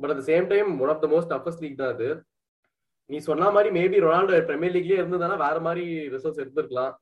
But 0.00 0.12
at 0.14 0.26
same 0.30 0.46
time 0.52 0.68
one 0.82 0.92
of 0.92 1.02
the 1.04 1.08
most 1.14 1.32
toughest 1.34 1.62
league 1.64 1.80
தான் 1.80 1.94
அது. 1.94 2.08
நீ 3.10 3.18
சொன்ன 3.30 3.50
மாதிரி 3.56 3.70
மேபி 3.78 3.98
ரொனால்டோ 4.06 4.38
பிரீமியர் 4.50 4.74
லீக்லயே 4.76 5.00
இருந்ததுனா 5.02 5.36
வேற 5.46 5.56
மாதிரி 5.66 5.84
ரிசல்ட்ஸ் 6.14 6.42
எடுத்திருக்கலாம். 6.44 6.94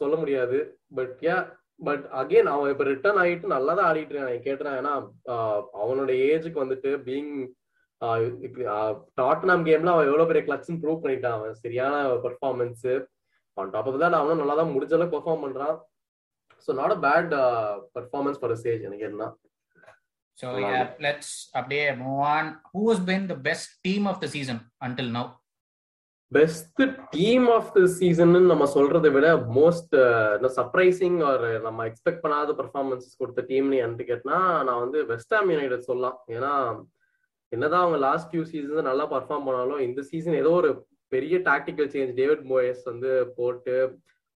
சொல்ல 0.00 0.14
முடியாது. 0.22 0.58
பட் 0.98 1.14
யா 1.28 1.36
பட் 1.86 2.04
அகைன் 2.20 2.48
அவன் 2.52 2.70
இப்ப 2.72 2.84
ரிட்டர்ன் 2.90 3.20
ஆயிட்டு 3.22 3.54
நல்லா 3.54 3.72
தான் 3.78 3.88
ஆடிட்டு 3.88 4.12
இருக்கான். 4.12 4.44
கேட்டுறான் 4.46 4.78
ஏன்னா 4.80 4.92
அவனோட 5.82 6.10
ஏஜுக்கு 6.28 6.64
வந்துட்டு 6.64 6.90
பீங் 7.08 7.32
டாட்னாம் 9.20 9.66
கேம்ல 9.68 9.92
அவன் 9.94 10.08
எவ்வளவு 10.10 10.28
பெரிய 10.30 10.42
கிளட்ஸ்னு 10.46 10.80
ப்ரூவ் 10.84 11.02
பண்ணிட்டான். 11.04 11.36
அவன் 11.38 11.60
சரியான 11.64 11.94
பெர்ஃபார்மன்ஸ் 12.24 12.86
அவன் 13.56 13.70
டாப் 13.74 13.88
ஆஃப் 13.90 14.02
தான் 14.04 14.20
அவனும் 14.20 14.40
நல்லா 14.42 14.56
தான் 14.60 14.74
முடிஞ்ச 14.74 14.94
அளவுக்கு 14.96 15.16
பெர்ஃபார்ம் 15.16 15.44
பண்றான். 15.46 15.76
So 16.68 16.72
not 16.74 16.94
a 16.96 17.00
bad 17.06 17.32
performance 17.96 18.38
for 18.40 18.56
stage 18.62 18.86
எனக்கு 18.90 19.08
என்ன 19.10 19.32
So 20.38 20.48
yeah, 20.58 20.80
let's 21.00 21.28
அப்படியே 21.54 21.84
move 21.96 22.18
on. 22.30 22.46
Who 22.72 22.80
has 22.90 22.98
been 23.02 23.22
the 23.26 23.36
best 23.40 23.68
team 23.84 24.02
of 24.06 24.16
the 24.20 24.28
season 24.28 24.58
until 24.80 25.06
now? 25.10 25.26
Best 26.32 26.80
team 27.14 27.44
of 27.48 27.68
the 27.74 27.82
season 27.92 28.32
நம்ம 28.50 28.64
சொல்றதை 28.74 29.10
விட 29.10 29.26
மோஸ்ட் 29.56 29.94
சர்ப்ரைசிங் 30.56 31.18
ஒரு 31.28 31.50
நம்ம 31.66 31.84
expect 31.86 32.22
பண்ணாத 32.24 32.54
performance 32.60 33.06
கொடுத்த 33.20 33.42
டீம்னு 33.50 33.76
எனக்கு 33.82 34.06
கேட்டனா 34.10 34.38
நான் 34.68 34.82
வந்து 34.84 35.00
வெஸ்டாம் 35.12 35.50
யுனைடெட் 35.52 35.88
சொல்லலாம் 35.88 36.16
ஏன்னா 36.36 36.52
என்னதான் 37.52 37.84
அவங்க 37.84 38.00
லாஸ்ட் 38.06 38.28
ஃபியூ 38.30 38.44
சீசன் 38.50 38.90
நல்லா 38.90 39.06
பர்ஃபார்ம் 39.12 39.46
பண்ணாலும் 39.48 39.84
இந்த 39.86 40.02
சீசன் 40.10 40.40
ஏதோ 40.42 40.52
ஒரு 40.60 40.72
பெரிய 41.12 41.38
டாக்டிக்கல் 41.50 41.90
சேஞ்ச் 41.94 42.12
டேவிட் 42.20 42.44
மோயஸ் 42.52 42.82
வந்து 42.90 43.12
போட்டு 43.38 43.76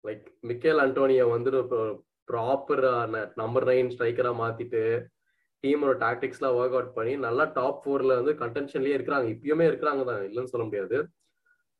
லைக் 0.05 0.27
மிக்கேல் 0.51 0.83
அண்டோனியோ 0.85 1.27
வந்து 1.37 1.53
ப்ராப்பர் 2.31 2.85
நம்பர் 3.43 3.67
நைன் 3.71 3.93
ஸ்ட்ரைக்கரா 3.95 4.33
மாத்திட்டு 4.43 4.83
டீமோட 5.65 5.93
டாக்டிக்ஸ்லாம் 6.03 6.57
ஒர்க் 6.59 6.77
அவுட் 6.79 6.97
பண்ணி 6.97 7.15
நல்லா 7.27 7.45
டாப் 7.57 7.81
ஃபோர்ல 7.85 8.19
வந்து 8.19 8.35
கண்டென்ஷன்லயே 8.43 8.97
இருக்கிறாங்க. 8.97 9.29
இப்பயுமே 9.35 9.65
இருக்கிறாங்க 9.71 10.03
தான் 10.11 10.21
இல்லைன்னு 10.29 10.53
சொல்ல 10.53 10.67
முடியாது. 10.69 10.99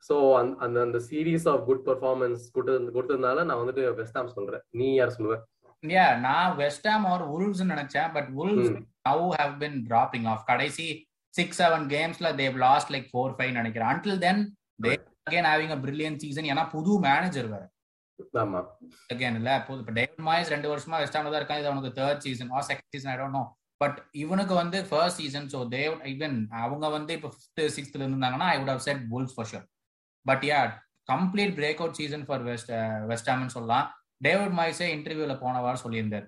ஸோ 0.09 0.17
அந்த 0.65 0.79
அந்த 0.87 0.99
சீரீஸ் 1.09 1.47
ஆஃப் 1.53 1.63
குட் 1.69 1.85
பர்ஃபார்மன்ஸ் 1.89 2.43
கொடுத்து 2.57 2.95
கொடுத்ததுனால 2.97 3.45
நான் 3.49 3.61
வந்துட்டு 3.63 3.85
வெஸ்டாம் 4.01 4.35
சொல்றேன். 4.39 4.65
நீ 4.81 4.89
யார் 4.97 5.17
சொல்லுவ? 5.19 5.37
Yeah, 5.83 6.11
நான் 6.27 6.55
வெஸ்டாம் 6.61 7.05
ஆர் 7.13 7.25
உல்வ்ஸ் 7.35 7.65
நினைச்சேன். 7.73 8.09
But 8.15 8.31
Wolves 8.43 8.71
now 9.09 9.25
have 9.41 9.55
been 9.63 9.77
dropping 9.91 10.27
off 10.33 10.45
கடைசி 10.51 10.87
six 11.35 11.61
seven 11.63 11.85
கேம்ஸ்ல 11.93 12.29
they 12.41 12.57
lost 12.67 12.91
like 12.95 13.09
four 13.13 13.35
five 13.37 13.53
நினைக்கிறேன். 13.59 13.91
Until 13.93 14.19
then 14.25 14.41
they 14.85 14.93
again 15.29 15.49
having 15.51 15.75
a 15.77 15.79
brilliant 15.85 16.19
season 16.23 16.49
ஏன்னா 16.53 16.65
புது 16.75 16.95
மேனேஜர் 17.07 17.49
வேற. 17.55 17.65
ஆமா. 18.43 18.61
அகைன் 19.13 19.39
இல்ல 19.41 19.51
புது. 19.67 19.81
இப்போ 19.83 19.95
டேவிட் 19.99 20.25
மாய்ஸ் 20.29 20.53
ரெண்டு 20.55 20.71
வருஷமா 20.73 20.99
வெஸ்டாம்ல 21.03 21.31
தான் 21.33 21.41
இருக்கான். 21.43 21.61
இது 21.63 21.71
அவனுக்கு 21.71 21.97
third 22.01 22.25
season 22.27 22.51
or 22.57 22.67
second 22.71 22.93
season 22.95 23.13
I 23.15 23.17
don't 23.21 23.39
know 23.39 23.45
but 23.81 23.99
இவனுக்கு 24.23 24.55
வந்து 24.63 24.79
first 24.89 25.21
season 25.23 25.49
so 25.55 25.59
they 25.77 25.95
even 26.13 26.39
அவங்க 26.63 26.87
வந்து 26.97 27.13
இப்போ 27.19 27.29
ஃபிஃப்த் 27.35 27.63
சிக்ஸ்த்ல 27.77 28.03
இருந்தாங்கன்னா 28.07 28.49
I 28.55 28.57
would 28.61 28.73
have 28.75 28.85
said 28.89 29.03
bulls 29.13 29.35
for 29.37 29.49
sure 29.51 29.67
but 30.27 30.45
yeah 30.51 30.61
complete 31.13 31.55
breakout 31.83 31.99
season 32.01 32.25
for 32.29 32.43
West 32.49 32.73
வெஸ்டாம்னு 33.11 33.55
சொல்லலாம். 33.57 33.87
டேவிட் 34.27 34.57
மாய்ஸே 34.59 34.89
இன்டர்வியூல 34.97 35.35
போன 35.45 35.61
வாரம் 35.65 35.83
சொல்லியிருந்தார். 35.85 36.27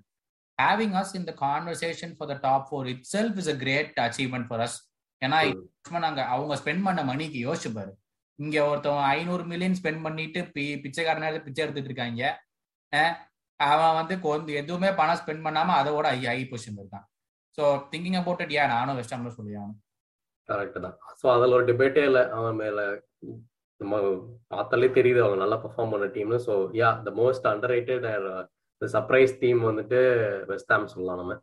ஹேவிங் 0.59 0.95
அஸ் 1.01 1.13
இந்த 1.21 1.33
conversation 1.43 2.15
for 2.17 2.31
the 2.33 2.37
top 2.47 2.67
four 2.69 2.89
itself 3.15 3.39
is 3.43 3.51
a 3.55 3.57
great 3.65 4.01
achievement 4.07 4.49
for 4.51 4.63
us 4.67 4.77
ஏன்னா 5.23 5.39
நாங்க 6.07 6.21
அவங்க 6.35 6.55
ஸ்பெண்ட் 6.63 6.85
பண்ண 6.87 7.01
மணிக்கு 7.11 7.39
யோசிச்சு 7.47 7.71
பாரு. 7.79 7.93
இங்க 8.41 8.57
ஒருத்தவன் 8.71 9.07
ஐநூறு 9.15 9.45
மில்லியன் 9.51 9.77
ஸ்பெண்ட் 9.79 10.05
பண்ணிட்டு 10.07 10.41
பி 10.55 10.65
பிச்சைக்காரன 10.85 11.31
பிச்சை 11.47 11.63
எடுத்துட்டு 11.65 11.91
இருக்காங்க. 11.91 12.23
அவன் 13.61 13.97
வந்து 14.01 14.15
கொஞ்சம் 14.27 14.59
எதுவுமே 14.63 14.91
பணம் 15.01 15.21
ஸ்பெண்ட் 15.21 15.45
பண்ணாம 15.47 15.75
அதோட 15.81 16.07
ஐ 16.17 16.21
ஹை 16.29 16.39
பொசிஷன் 16.53 16.79
இருக்கான். 16.83 17.07
So 17.59 17.63
thinking 17.93 18.19
about 18.21 18.43
it 18.45 18.55
yeah 18.57 18.65
நானும் 18.75 18.99
வெஸ்ட் 18.99 19.15
ஹாம்ல 19.15 19.33
சொல்லி 19.39 19.55
ஆகணும் 19.61 19.79
கரெக்ட் 20.49 20.79
தான். 20.85 20.97
ஸோ 21.21 21.27
அதில் 21.35 21.57
ஒரு 21.57 21.67
டிபேட்டே 21.71 22.05
இல்லை. 22.11 22.23
அவன் 22.39 22.57
மேல 22.63 22.79
நம்ம 23.81 23.99
பார்த்தாலே 24.53 24.89
தெரியுது 24.97 25.21
அவங்க 25.25 25.39
நல்லா 25.43 25.59
பெர்ஃபார்ம் 25.65 25.93
பண்ண 25.95 26.07
டீம்னு 26.17 26.39
so 26.47 26.55
yeah 26.81 26.89
the 27.07 27.13
most 27.21 27.47
underrated 27.75 28.07
surprise 28.83 29.33
team 29.43 29.61
வந்துட்டு 29.69 30.01
வெஸ்ட் 30.51 30.73
ஹாம் 30.75 30.91
சொல்லலாம் 30.95 31.21
நம்ம. 31.23 31.35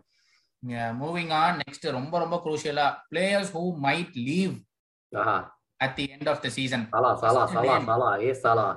மூவிங் 1.01 1.31
ஆன் 1.41 1.59
நெக்ஸ்ட் 1.61 1.85
ரொம்ப 1.97 2.13
ரொம்ப 2.23 2.37
குரூஷியலா 2.45 2.87
players 3.11 3.51
who 3.57 3.63
might 3.85 4.15
leave 4.29 4.55
Aha. 5.11 5.37
At 5.79 5.95
the 5.97 6.05
end 6.15 6.29
of 6.31 6.41
the 6.45 6.49
season 6.57 6.85
Salah 6.93 7.09
Salah 7.23 7.41
Salah 7.53 7.75
Salah 7.89 8.09
ஏ 8.27 8.31
சாலா. 8.43 8.67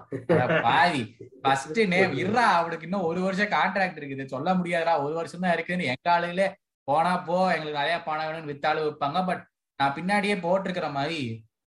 பாவி. 0.66 1.02
ஃபர்ஸ்ட் 1.44 1.80
நேம் 1.92 2.14
இருறா 2.22 2.46
அவனுக்கு 2.58 2.86
இன்னும் 2.88 3.06
ஒரு 3.10 3.20
வருஷம் 3.26 3.52
கான்ட்ராக்ட் 3.56 4.00
இருக்குது. 4.00 4.24
சொல்ல 4.34 4.48
முடியாதுடா 4.58 4.94
ஒரு 5.04 5.14
வருஷம் 5.20 5.44
தான் 5.44 5.54
இருக்குன்னு 5.56 5.90
எங்க 5.92 6.08
ஆளுகளே 6.16 6.48
போனா 6.88 7.12
போ 7.28 7.36
எங்களுக்கு 7.54 7.80
நிறைய 7.80 7.96
பணம் 8.08 8.26
வேணும்னு 8.28 8.50
வித்தாலும் 8.52 8.86
வைப்பாங்க 8.86 9.20
பட் 9.28 9.42
நான் 9.80 9.96
பின்னாடியே 9.98 10.36
போட்டிருக்கிற 10.44 10.88
மாதிரி 10.98 11.20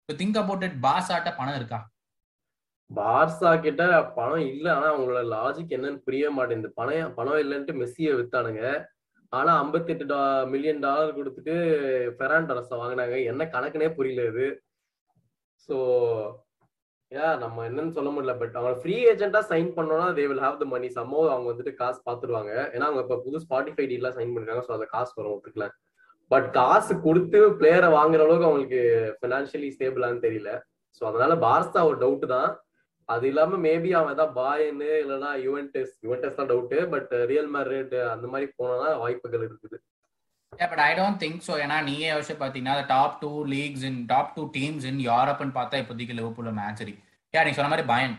திங்க் 0.08 0.38
அபவுட் 0.40 0.64
இட் 0.66 0.78
பாஸ் 0.84 1.10
ஆட்ட 1.14 1.30
பணம் 1.40 1.58
இருக்கா? 1.58 1.78
பார்சா 2.90 3.50
கிட்ட 3.64 3.82
பணம் 4.16 4.46
இல்ல. 4.52 4.66
ஆனா 4.76 4.86
அவங்களோட 4.92 5.20
லாஜிக் 5.34 5.74
என்னன்னு 5.76 6.00
புரிய 6.06 6.30
மாட்டேங்குது. 6.36 6.70
பணம் 6.78 7.12
பணம் 7.18 7.40
இல்லைன்ட்டு 7.42 7.76
மெஸ்ஸிய 7.80 8.14
வித்தானுங்க. 8.20 8.62
ஆனா 9.32 9.52
ஐம்பத்தி 9.62 9.92
எட்டு 9.94 10.16
மில்லியன் 10.52 10.82
டாலர் 10.86 11.16
கொடுத்துட்டு 11.18 11.54
ஃபெரான் 12.16 12.48
டரஸ 12.48 12.72
வாங்கினாங்க. 12.80 13.16
என்ன 13.32 13.42
கணக்குனே 13.54 13.88
புரியல 13.98 14.24
இது. 14.32 14.46
ஸோ 15.66 15.76
யா 17.12 17.28
நம்ம 17.42 17.62
என்னன்னு 17.68 17.94
சொல்ல 17.96 18.10
முடியல 18.14 18.32
பட் 18.40 18.56
அவங்க 18.58 18.74
ஃப்ரீ 18.82 18.96
ஏஜென்ட்டா 19.12 19.40
சைன் 19.52 19.70
பண்ணோம்னா 19.76 20.08
தே 20.18 20.24
வில் 20.30 20.42
ஹாவ் 20.44 20.60
த 20.62 20.66
மணி 20.74 20.88
சம்மோ 20.96 21.20
அவங்க 21.32 21.46
வந்துட்டு 21.52 21.72
காசு 21.80 21.98
பாத்துருவாங்க. 22.08 22.52
ஏன்னா 22.74 22.88
அவங்க 22.88 23.02
இப்போ 23.04 23.16
புது 23.24 23.40
ஸ்பாட்டிஃபை 23.44 23.86
டீலாம் 23.92 24.16
சைன் 24.18 24.32
பண்ணிருக்காங்க 24.34 24.64
ஸோ 24.68 24.74
அதை 24.76 24.86
காசு 24.94 25.12
வரும் 25.18 25.34
ஒத்துக்கலாம் 25.36 25.74
பட் 26.30 26.48
காசு 26.58 26.92
கொடுத்து 27.06 27.38
பிளேயரை 27.60 27.88
வாங்குற 27.96 28.24
அளவுக்கு 28.26 28.48
அவங்களுக்கு 28.48 28.82
ஃபினான்ஷியலி 29.20 29.70
ஸ்டேபிளான்னு 29.76 30.24
தெரியல. 30.26 30.50
ஸோ 30.96 31.02
அதனால 31.10 31.32
பார்சா 31.46 31.80
ஒரு 31.90 31.98
டவுட் 32.04 32.26
தான். 32.36 32.50
அது 33.08 33.24
இல்லாம 33.32 33.58
மேபி 33.66 33.90
அவன் 33.98 34.14
ஏதாவது 34.16 34.36
பாயன்னு 34.40 34.90
இல்லைன்னா 35.04 35.30
யுவன்டெஸ் 35.46 35.94
யுவன்டெஸ் 36.06 36.38
தான் 36.40 36.50
டவுட் 36.52 36.76
பட் 36.92 37.12
ரியல் 37.30 37.50
மேரிட் 37.56 37.96
அந்த 38.14 38.26
மாதிரி 38.32 38.48
போனா 38.60 38.88
வாய்ப்புகள் 39.02 39.46
இருக்குது. 39.48 39.78
But 40.52 40.82
I 40.86 40.90
don't 40.98 41.20
think 41.22 41.40
so 41.46 41.52
ஏன்னா 41.64 41.76
நீயே 41.88 42.08
யோசிச்சு 42.12 42.34
பார்த்தீங்கன்னா 42.40 42.74
top 42.86 43.16
two 43.22 43.30
leagues 43.52 43.84
in 43.90 44.00
top 44.06 44.32
two 44.36 44.42
teams 44.56 44.86
in 44.90 45.00
யூரோப்னு 45.08 45.54
பார்த்தா 45.58 45.80
இப்போதைக்கு 45.82 46.16
லிவர்பூல் 46.18 46.56
மேட்சரி 46.60 46.94
யா 47.34 47.42
நீங்க 47.44 47.58
சொன்ன 47.58 47.72
மாதிரி 47.72 47.86
பயன் 47.92 48.14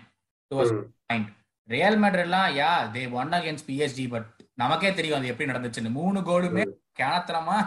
point 1.09 1.29
Real 1.69 1.99
மேட்ரிட்லாம் 2.03 2.49
yeah 2.59 2.71
they 2.95 3.03
won 3.21 3.33
against 3.39 3.67
PSG 3.69 4.05
but 4.07 4.29
நமக்கே 4.57 4.91
தெரியும் 4.93 5.17
அது 5.17 5.31
எப்படி 5.31 5.49
நடந்துச்சுன்னு. 5.51 5.91
மூணு 5.99 6.19
கோலுமே 6.21 6.63
கிணத்தனமா 6.99 7.57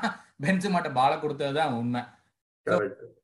பெஞ்சு 0.44 0.68
மட்டும் 0.70 0.96
பால 0.98 1.12
கொடுத்ததுதான் 1.16 1.76
உண்மை. 1.80 2.02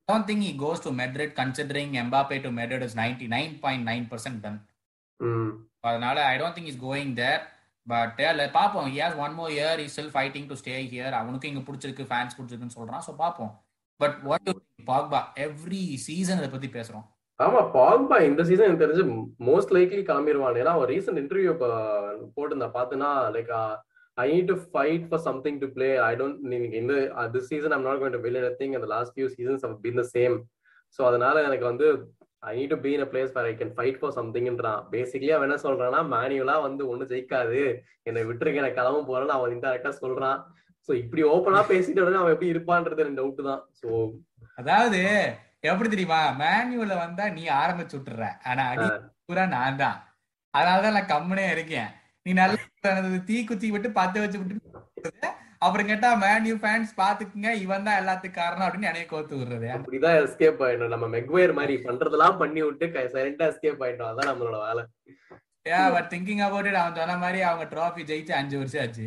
Don't 0.09 0.25
think 0.29 0.43
he 0.43 0.53
goes 0.63 0.79
to 0.81 0.91
Madrid 0.91 1.31
considering 1.35 1.91
Mbappe 2.07 2.37
to 2.45 2.51
Madrid 2.51 2.83
is 2.83 2.95
99.9% 2.97 4.39
done. 4.45 4.59
அதனால 5.81 6.17
I 6.31 6.35
don't 6.41 6.57
think 6.57 6.71
is 6.73 6.81
going 6.87 7.13
there 7.15 7.41
but 7.93 8.19
பாப்போம் 8.59 8.89
he 8.93 8.99
has 9.05 9.19
one 9.25 9.35
more 9.39 9.53
year 9.57 9.81
is 9.85 9.95
still 9.95 10.13
fighting 10.17 10.49
to 10.51 10.57
stay 10.61 10.75
here 10.93 11.15
அவனுக்கு 11.21 11.51
இங்க 11.51 11.63
பிடிச்சிருக்கு 11.69 12.05
ஃபேன்ஸ் 12.11 12.37
பிடிச்சிருக்குன்னு 12.39 12.79
சொல்றான். 12.79 13.05
So 13.07 13.13
பாப்போம் 13.23 13.53
but 14.01 14.19
what 14.29 14.51
Pogba 14.91 15.21
every 15.47 15.83
season 16.07 16.41
இதை 16.41 16.51
பத்தி 16.53 16.69
பேசுறோம். 16.77 17.07
ஆமா 17.41 17.61
பாக்பா 17.77 18.17
இந்த 18.29 18.43
சீசன் 18.49 18.67
எனக்கு 18.69 18.85
தெரிஞ்சு 18.85 19.05
மோஸ்ட் 19.49 19.75
லைக்லி 19.77 20.03
காமிடுவான் 20.11 20.59
ஏன்னா 20.63 20.73
ஒரு 20.81 20.89
ரீசெண்ட் 20.95 21.21
இன்டர்வியூ 21.23 21.53
போட்டிருந்தா 22.35 22.69
பாத்துனா 22.79 23.09
like 23.37 23.53
I 24.19 24.27
need 24.33 24.51
to 24.53 24.57
fight 24.73 25.05
for 25.11 25.23
something 25.29 25.61
to 25.63 25.69
play 25.77 25.89
I 26.09 26.13
don't 26.21 26.41
நீங்க 26.53 26.77
இந்த 26.83 26.95
this 27.35 27.49
season 27.53 27.75
I'm 27.77 27.87
not 27.89 28.01
going 28.01 28.17
to 28.17 28.23
to 28.25 28.31
anything 28.61 28.75
அந்த 28.79 28.89
last 28.95 29.15
few 29.15 29.29
seasons 29.37 29.63
seasons 29.63 29.63
have 29.67 29.77
been 29.87 29.97
the 30.03 30.07
அதனால 31.11 31.43
எனக்கு 31.49 31.67
வந்து 31.71 31.87
I 32.49 32.53
need 32.59 32.73
to 32.73 32.79
be 32.85 32.91
in 32.97 33.05
a 33.05 33.09
place 33.13 33.33
where 33.37 33.49
I 33.51 33.53
can 33.61 33.73
fight 33.77 33.99
for 34.01 34.15
சம்திங்ன்றான் 34.19 34.81
basically 34.93 35.33
அவன் 35.37 35.47
என்ன 35.49 35.59
சொல்றான்னா 35.65 36.01
மேனுவலா 36.15 36.57
வந்து 36.67 36.83
ஒன்னும் 36.93 37.11
ஜெயிக்காது. 37.13 37.61
என்னை 38.09 38.21
விட்டுருக்கு 38.29 38.63
எனக்கு 38.63 38.79
கிளம்ப 38.79 39.05
போறேன்னு 39.11 39.37
அவன் 39.37 39.53
இன்டெரக்டா 39.57 39.93
சொல்றான். 40.03 40.39
சோ 40.89 40.91
இப்படி 41.03 41.23
ஓப்பனா 41.33 41.61
பேசிட்டு 41.73 42.03
அவன் 42.21 42.35
எப்படி 42.35 42.53
இருப்பான்றது 42.55 43.03
எனக்கு 43.05 43.21
டவுட் 43.21 43.49
தான். 43.51 43.63
சோ 43.81 43.89
அதாவது 44.61 45.01
எப்படி 45.71 45.89
தெரியுமா? 45.93 46.21
மேனுவல 46.43 46.95
வந்தா 47.05 47.25
நீ 47.39 47.43
ஆரம்பிச்சு 47.63 47.97
விட்டுற. 47.97 48.27
ஆனா 48.51 48.63
அடி 48.73 48.87
பூரா 49.27 49.45
நான் 49.57 49.81
தான். 49.85 49.99
அதனாலதான் 50.55 50.97
நான் 50.99 51.13
கம்முனே 51.15 51.47
இருக்கேன். 51.57 51.91
நீ 52.27 52.31
நல்ல 52.41 53.19
தீ 53.29 53.37
குத்தி 53.51 53.69
விட்டு 53.75 53.91
பத்து 54.01 54.19
வச்சு 54.23 54.39
விட்டு 54.41 54.57
அப்புறம் 55.63 55.89
கேட்டா 55.89 56.11
மேன்யூ 56.23 56.55
ஃபேன்ஸ் 56.61 56.93
பாத்துக்குங்க. 57.01 57.49
இவன் 57.65 57.87
தான் 57.87 57.99
எல்லாத்துக்கும் 58.03 58.41
காரணம் 58.43 58.67
அப்படின்னு 58.67 58.91
என்னைய 58.91 59.07
கோத்து 59.11 59.41
விடுறது 59.41 59.69
அப்படிதான் 59.77 60.19
எஸ்கேப் 60.21 60.63
ஆயிடும் 60.67 60.93
நம்ம 60.95 61.09
மெக்வேர் 61.17 61.53
மாதிரி 61.59 61.75
பண்றதெல்லாம் 61.87 62.39
பண்ணி 62.43 62.63
விட்டு 62.67 62.87
சைலண்டா 63.15 63.49
எஸ்கேப் 63.53 63.83
ஆயிட்டோம். 63.87 64.11
அதான் 64.13 64.31
நம்மளோட 64.31 64.59
வேலை. 64.69 64.85
ஏ 65.67 65.81
பட் 65.97 66.09
திங்கிங் 66.13 66.45
அபவுட் 66.47 66.69
இட் 66.71 66.81
அவன் 66.83 66.99
சொன்ன 67.01 67.19
மாதிரி 67.25 67.41
அவங்க 67.49 67.67
ட்ராஃபி 67.75 68.05
ஜெயிச்சு 68.11 68.35
அஞ்சு 68.39 68.57
வருஷம் 68.61 68.83
ஆச்சு. 68.85 69.07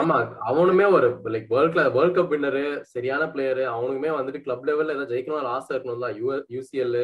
ஆமா 0.00 0.16
அவனுமே 0.48 0.84
ஒரு 0.96 1.06
like 1.34 1.48
world 1.54 1.72
class 1.74 1.94
world 1.96 2.16
cup 2.16 2.32
winner 2.32 2.62
சரியான 2.92 3.22
பிளேயரு 3.32 3.64
அவனுக்குமே 3.72 4.10
வந்துட்டு 4.16 4.42
கிளப் 4.44 4.66
லெவல்ல 4.68 4.94
ஏதாவது 4.96 5.12
ஜெயிக்கணும் 5.12 5.52
ஆசை 5.54 5.70
இருக்கணும் 5.74 6.04
தான் 6.04 6.18
யூசிஎல் 6.56 6.98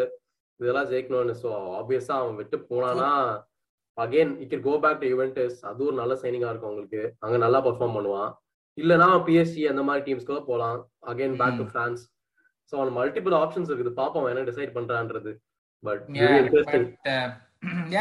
இதெல்லாம் 0.60 0.88
ஜெயிக்கணும்னு. 0.92 1.34
ஸோ 1.42 1.48
ஆப்வியஸா 1.78 2.14
அவன் 2.20 2.38
விட்டு 2.40 2.56
போனானா 2.70 3.08
again 4.04 4.32
it 4.44 4.54
go 4.68 4.74
back 4.84 5.00
to 5.02 5.08
Juventus 5.14 5.58
அது 5.70 5.80
ஒரு 5.88 5.96
நல்ல 6.02 6.14
சைனிங்கா 6.22 6.50
இருக்கும் 6.52 6.70
அவங்களுக்கு. 6.70 7.02
அங்க 7.24 7.36
நல்லா 7.44 7.60
பெர்ஃபார்ம் 7.66 7.96
பண்ணுவான். 7.98 8.30
இல்லனா 8.78 9.08
பிஎஸ்சி 9.26 9.62
அந்த 9.72 9.82
மாதிரி 9.88 10.04
டீம்ஸ்க்கு 10.08 10.36
போலாம். 10.50 10.80
Again 11.12 11.38
back 11.42 11.60
to 11.60 11.66
France 11.74 12.02
so 12.72 12.74
அவன் 12.80 12.96
மல்டிபிள் 12.98 13.34
ஆப்ஷன்ஸ் 13.42 13.70
இருக்குது. 13.72 13.92
பாப்போம் 14.00 14.28
என்ன 14.32 14.42
டிசைட் 14.50 14.74
பண்றான்றது. 14.76 15.32
பட் 15.84 16.04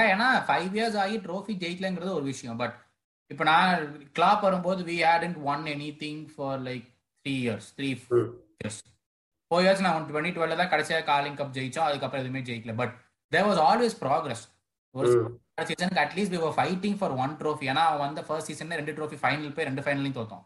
ஏன்னா 0.02 0.28
ஃபைவ் 0.50 0.76
இயர்ஸ் 0.78 0.98
ஆகி 1.04 1.16
ட்ரோஃபி 1.26 1.54
ஜெயிக்கலங்கிறது 1.64 2.12
ஒரு 2.20 2.26
விஷயம். 2.34 2.58
பட் 2.62 2.76
இப்போ 3.32 3.44
நான் 3.50 3.72
கிளாப் 4.18 4.44
வரும்போது 4.48 4.82
we 4.90 4.98
hadn't 5.08 5.40
won 5.54 5.64
anything 6.04 6.22
for 6.34 6.60
like 6.68 6.86
three 7.26 7.34
years 7.46 7.70
three 7.80 7.90
years 8.62 8.80
four 9.52 9.64
years 9.66 9.84
நான் 9.86 10.08
டுவெண்ட்டி 10.12 10.34
டுவெல்ல 10.36 10.60
தான் 10.62 10.72
கடைசியாக 10.74 11.08
காலிங் 11.12 11.40
கப் 11.40 11.56
ஜெயிச்சோம். 11.58 11.88
அதுக்கப்புறம் 11.90 12.24
எதுவுமே 12.24 12.44
ஜெயிக்கல. 12.50 12.76
But 12.82 12.94
there 13.32 13.48
was 13.50 13.62
always 13.70 13.98
progress 14.04 14.46
ஒரு 14.96 15.12
சீசனுக்கு 15.58 16.02
at least 16.02 16.34
we 16.36 16.50
fighting 16.58 16.98
for 17.00 17.14
one 17.22 17.32
trophy 17.40 17.68
ஏன்னா 17.72 17.84
அவன் 17.90 18.04
வந்து 18.04 18.24
ஃபர்ஸ்ட் 18.28 18.50
சீசன்ல 18.50 18.78
ரெண்டு 18.80 18.94
ட்ரோஃபி 18.98 19.18
ஃபைனல் 19.22 19.54
போய் 19.56 19.68
ரெண்டு 19.70 19.84
ஃபைனலையும் 19.86 20.18
தோத்தோம். 20.18 20.44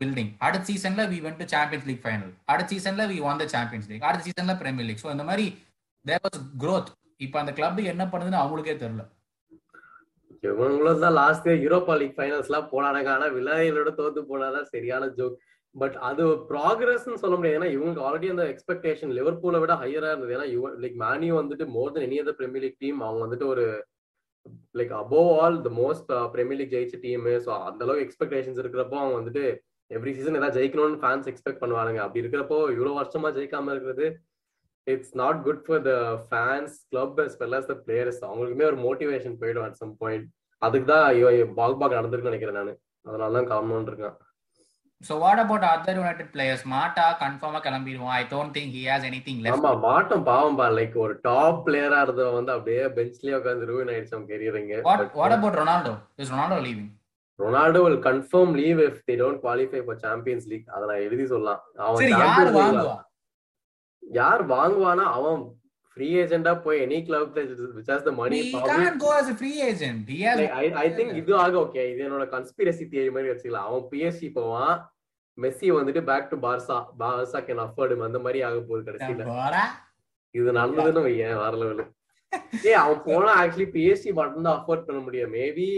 பில்டிங் 0.00 0.30
அடுத்த 0.46 0.64
சீசன்ல 0.68 1.02
we 1.12 1.18
went 1.24 1.40
to 1.42 1.46
Champions 1.52 1.86
League 1.90 2.02
final 2.04 2.32
அடுத்த 2.52 2.68
சீசன்ல 2.74 3.04
we 3.10 3.18
won 3.26 3.40
the 3.42 3.46
Champions 3.54 3.88
League 3.90 4.06
அடுத்த 4.08 4.24
சீசன்ல 4.28 4.54
பிரீமியர் 4.62 4.88
லீக் 4.88 5.02
ஸோ 5.04 5.10
இந்த 5.14 5.24
மாதிரி 5.30 5.46
தேர் 6.04 6.22
வாஸ் 6.24 6.40
க்ரோத் 6.62 6.90
இப்போ 7.20 7.38
அந்த 7.42 7.52
கிளப் 7.58 7.80
என்ன 7.92 8.04
பண்ணுதுன்னு 8.12 8.40
அவங்களுக்கே 8.42 8.74
தெரியல. 8.80 9.02
இவங்களும் 10.42 11.04
தான் 11.04 11.16
லாஸ்ட் 11.18 11.48
யூரோப்பா 11.64 11.94
லீக் 12.00 12.16
ஃபைனல்ஸ் 12.16 12.48
எல்லாம் 12.50 12.70
போனாங்க 12.72 13.08
ஆனா 13.14 13.26
விளையாடோட 13.36 13.90
தோத்து 14.00 14.22
போனாதான் 14.30 14.66
சரியான 14.72 15.06
ஜோக் 15.18 15.36
பட் 15.74 15.96
அது 16.08 16.24
ப்ராக்ரஸ்ன்னு 16.50 17.20
சொல்ல 17.22 17.36
முடியாது. 17.38 17.58
ஏன்னா 17.58 17.70
இவங்களுக்கு 17.74 18.04
ஆல்ரெடி 18.08 18.28
அந்த 18.34 18.44
எக்ஸ்பெக்டேஷன் 18.52 19.12
லிவர்பூலை 19.18 19.58
விட 19.62 19.74
ஹையரா 19.82 20.10
இருந்தது. 20.12 20.34
ஏன்னா 20.36 20.46
லைக் 20.84 20.96
மேனியூ 21.04 21.34
வந்துட்டு 21.40 21.66
more 21.76 21.92
than 21.94 22.06
any 22.08 22.18
other 22.22 22.38
Premier 22.40 22.64
League 22.66 22.82
team 22.84 23.00
அவங்க 23.06 23.22
வந்துட்டு 23.26 23.48
ஒரு 23.54 23.64
like 24.78 24.92
above 25.02 25.30
all 25.40 25.56
the 25.66 25.70
most 25.80 26.10
Premier 26.34 26.60
League 26.60 26.74
ஜெயிச்ச 26.76 26.98
டீம் 27.06 27.26
ஸோ 27.46 27.52
அந்த 27.68 27.80
அளவுக்கு 27.86 28.06
எக்ஸ்பெக்டேஷன்ஸ் 28.06 28.60
இருக்கிறப்போ 28.62 28.98
அவங்க 29.02 29.16
வந்துட்டு 29.20 29.44
எவ்ரி 29.90 30.12
சீசன் 30.18 30.38
ஏதாவது 30.40 30.56
ஜெயிக்கணும்னு 30.58 31.00
ஃபேன்ஸ் 31.02 31.28
எக்ஸ்பெக்ட் 31.32 31.62
பண்ணுவாங்க 31.62 32.02
அப்படி 32.04 32.22
இருக்கிறப்போ 32.22 32.58
இவ்வளவு 32.74 32.98
வருஷமா 33.00 33.30
ஜெயிக்காம 33.38 33.72
இருக்கிறது 33.74 34.06
it's 34.86 35.14
not 35.22 35.40
good 35.46 35.62
for 35.66 35.82
the 35.88 35.92
fans 36.28 36.76
club 36.92 37.20
as 37.24 37.36
well 37.42 37.56
as 37.58 37.68
the 37.72 37.76
players 37.84 38.20
அவங்களுக்குமே 38.28 38.68
ஒரு 38.70 38.78
மோட்டிவேஷன் 38.86 39.36
போயிடும் 39.42 39.66
அட் 39.66 39.80
சம் 39.82 39.94
பாயிண்ட் 40.02 40.26
அதுக்கு 40.62 40.88
தான் 40.92 41.06
பாக் 41.60 41.78
பாக் 41.80 41.98
நடந்திருக்குன்னு 41.98 42.32
நினைக்கிறேன் 42.32 42.58
நான். 42.60 42.74
அதனால 43.06 43.32
தான் 43.38 43.50
காரணம்னு 43.52 43.90
இருக்கேன். 43.92 44.16
So 45.04 45.18
what 45.18 45.38
about 45.38 45.62
other 45.64 45.94
United 45.94 46.28
players? 46.32 46.60
Mata 46.66 47.06
கன்ஃபார்மா 47.20 47.60
கிளம்பிடுவான். 47.64 48.14
I 48.14 48.26
don't 48.26 48.52
think 48.52 48.68
he 48.70 48.84
has 48.84 49.02
anything 49.04 49.38
left. 49.38 49.56
ஆமா 49.56 49.72
மாட்டம் 49.84 50.24
பாவம் 50.28 50.56
பா 50.56 50.66
லைக் 50.76 50.94
ஒரு 51.04 51.14
டாப் 51.26 51.58
பிளேயரா 51.66 51.98
இருந்தவன் 52.04 52.36
வந்து 52.38 52.52
அப்படியே 52.54 52.84
பெஞ்ச்லயே 52.96 53.34
உட்காந்து 53.38 53.68
ரூயின் 53.70 53.90
ஆயிடுச்சு 53.94 54.14
அவன் 54.16 54.28
கெரியரிங்க 54.30 54.76
What 54.82 55.02
what 55.14 55.32
about 55.32 55.56
Ronaldo? 55.62 55.92
Is 56.18 56.30
Ronaldo 56.34 56.58
leaving? 56.66 56.90
Ronaldo 57.38 57.80
will 57.84 58.00
confirm 58.06 58.54
leave 58.58 58.80
if 58.84 58.98
they 59.08 59.16
don't 59.22 59.38
qualify 59.44 59.82
for 59.86 59.96
Champions 60.04 60.46
League 60.52 60.70
அதை 60.74 60.84
நான் 60.90 61.04
எழுதி 61.06 61.26
சொல்லலாம் 61.32 61.60
அவன் 61.86 62.08
யார் 62.14 62.22
Champions 62.22 62.50
League- 62.50 62.58
வாங்குவா? 62.60 62.96
யார் 64.02 64.42
வாங்குவானா 64.52 65.04
அவன் 65.16 65.42
ஃப்ரீ 65.96 66.08
ஏஜென்டா 66.22 66.52
போய் 66.64 66.78
any 66.84 66.98
club 67.08 67.34
which 67.76 67.90
has 67.90 68.06
the 68.06 68.14
money 68.20 68.38
He 68.44 68.54
can't 68.70 68.98
go 68.98 69.10
as 69.18 69.28
a 69.28 69.38
free 69.42 69.56
agent. 69.68 70.02
He 70.14 70.20
has 70.22 70.40
I 70.80 70.88
think 70.96 71.14
இது 71.20 71.34
ஆக 71.42 71.54
ஓகே 71.64 71.84
இது 71.92 72.02
என்னோட 72.08 72.26
கன்ஸ்பிரசி 72.34 72.86
தியரி 72.92 73.12
மாதிரி 73.16 73.32
வச்சுக்கலாம் 73.32 73.68
அவன் 73.68 73.86
பிஎஸ்சி 73.92 74.30
போவான் 74.38 74.74
மெஸ்ஸி 75.38 75.68
வந்துட்டு 75.76 76.02
back 76.10 76.30
to 76.32 76.36
Barca 76.46 76.76
Barca 77.00 77.38
can 77.46 77.64
afford 77.66 78.04
அந்த 78.08 78.18
மாதிரி 78.24 78.40
ஆக 78.48 78.58
போகுது 78.68 78.86
கடைசியில. 78.88 79.24
இது 80.34 80.58
நடந்ததுன்னு 80.60 81.06
வையேன் 81.06 81.40
வேற 81.42 81.52
லெவலு 81.62 81.84
ஏ 82.66 82.72
அவன் 82.82 83.02
போனா 83.08 83.32
ஆக்சுவலி 83.40 83.68
பிஎஸ்சி 83.74 84.10
மட்டும் 84.18 84.46
தான் 84.46 84.56
அஃபோர்ட் 84.58 84.86
பண்ண 84.86 85.00
முடியும். 85.06 85.34
மேபி 85.38 85.68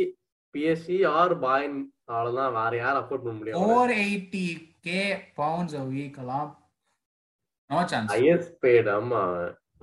பிஎஸ்சி 0.54 0.98
ஆர் 1.16 1.34
பாயின் 1.44 1.78
அவ்வளவுதான் 2.12 2.54
வேற 2.58 2.72
யார் 2.82 3.00
அஃபோர்ட் 3.00 3.24
பண்ண 3.24 3.36
முடியும் 3.38 3.58
480k 3.62 4.88
pounds 5.40 5.72
a 5.80 5.86
week 5.94 6.14
எல்லாம் 6.24 6.48
no 7.70 7.80
chance. 7.92 8.10
ஹையஸ்ட் 8.14 8.54
பேட் 8.64 8.90
ஆமா. 8.98 9.22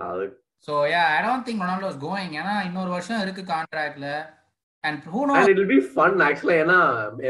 அது 0.08 0.24
So 0.68 0.74
yeah, 0.92 1.06
I 1.16 1.20
don't 1.24 1.42
think 1.46 1.58
Ronaldo 1.64 1.88
is 1.92 1.98
going. 2.06 2.30
ஏன்னா 2.40 2.54
இன்னொரு 2.68 2.90
வருஷம் 2.96 3.22
இருக்கு 3.24 3.42
கான்ட்ராக்ட்ல 3.50 4.08
and 4.84 4.98
who 5.12 5.20
knows 5.26 5.38
and 5.40 5.50
it 5.54 5.70
be 5.72 5.78
fun 5.90 6.18
ஆக்சுவலா 6.26 6.56
ஏன்னா 6.62 6.78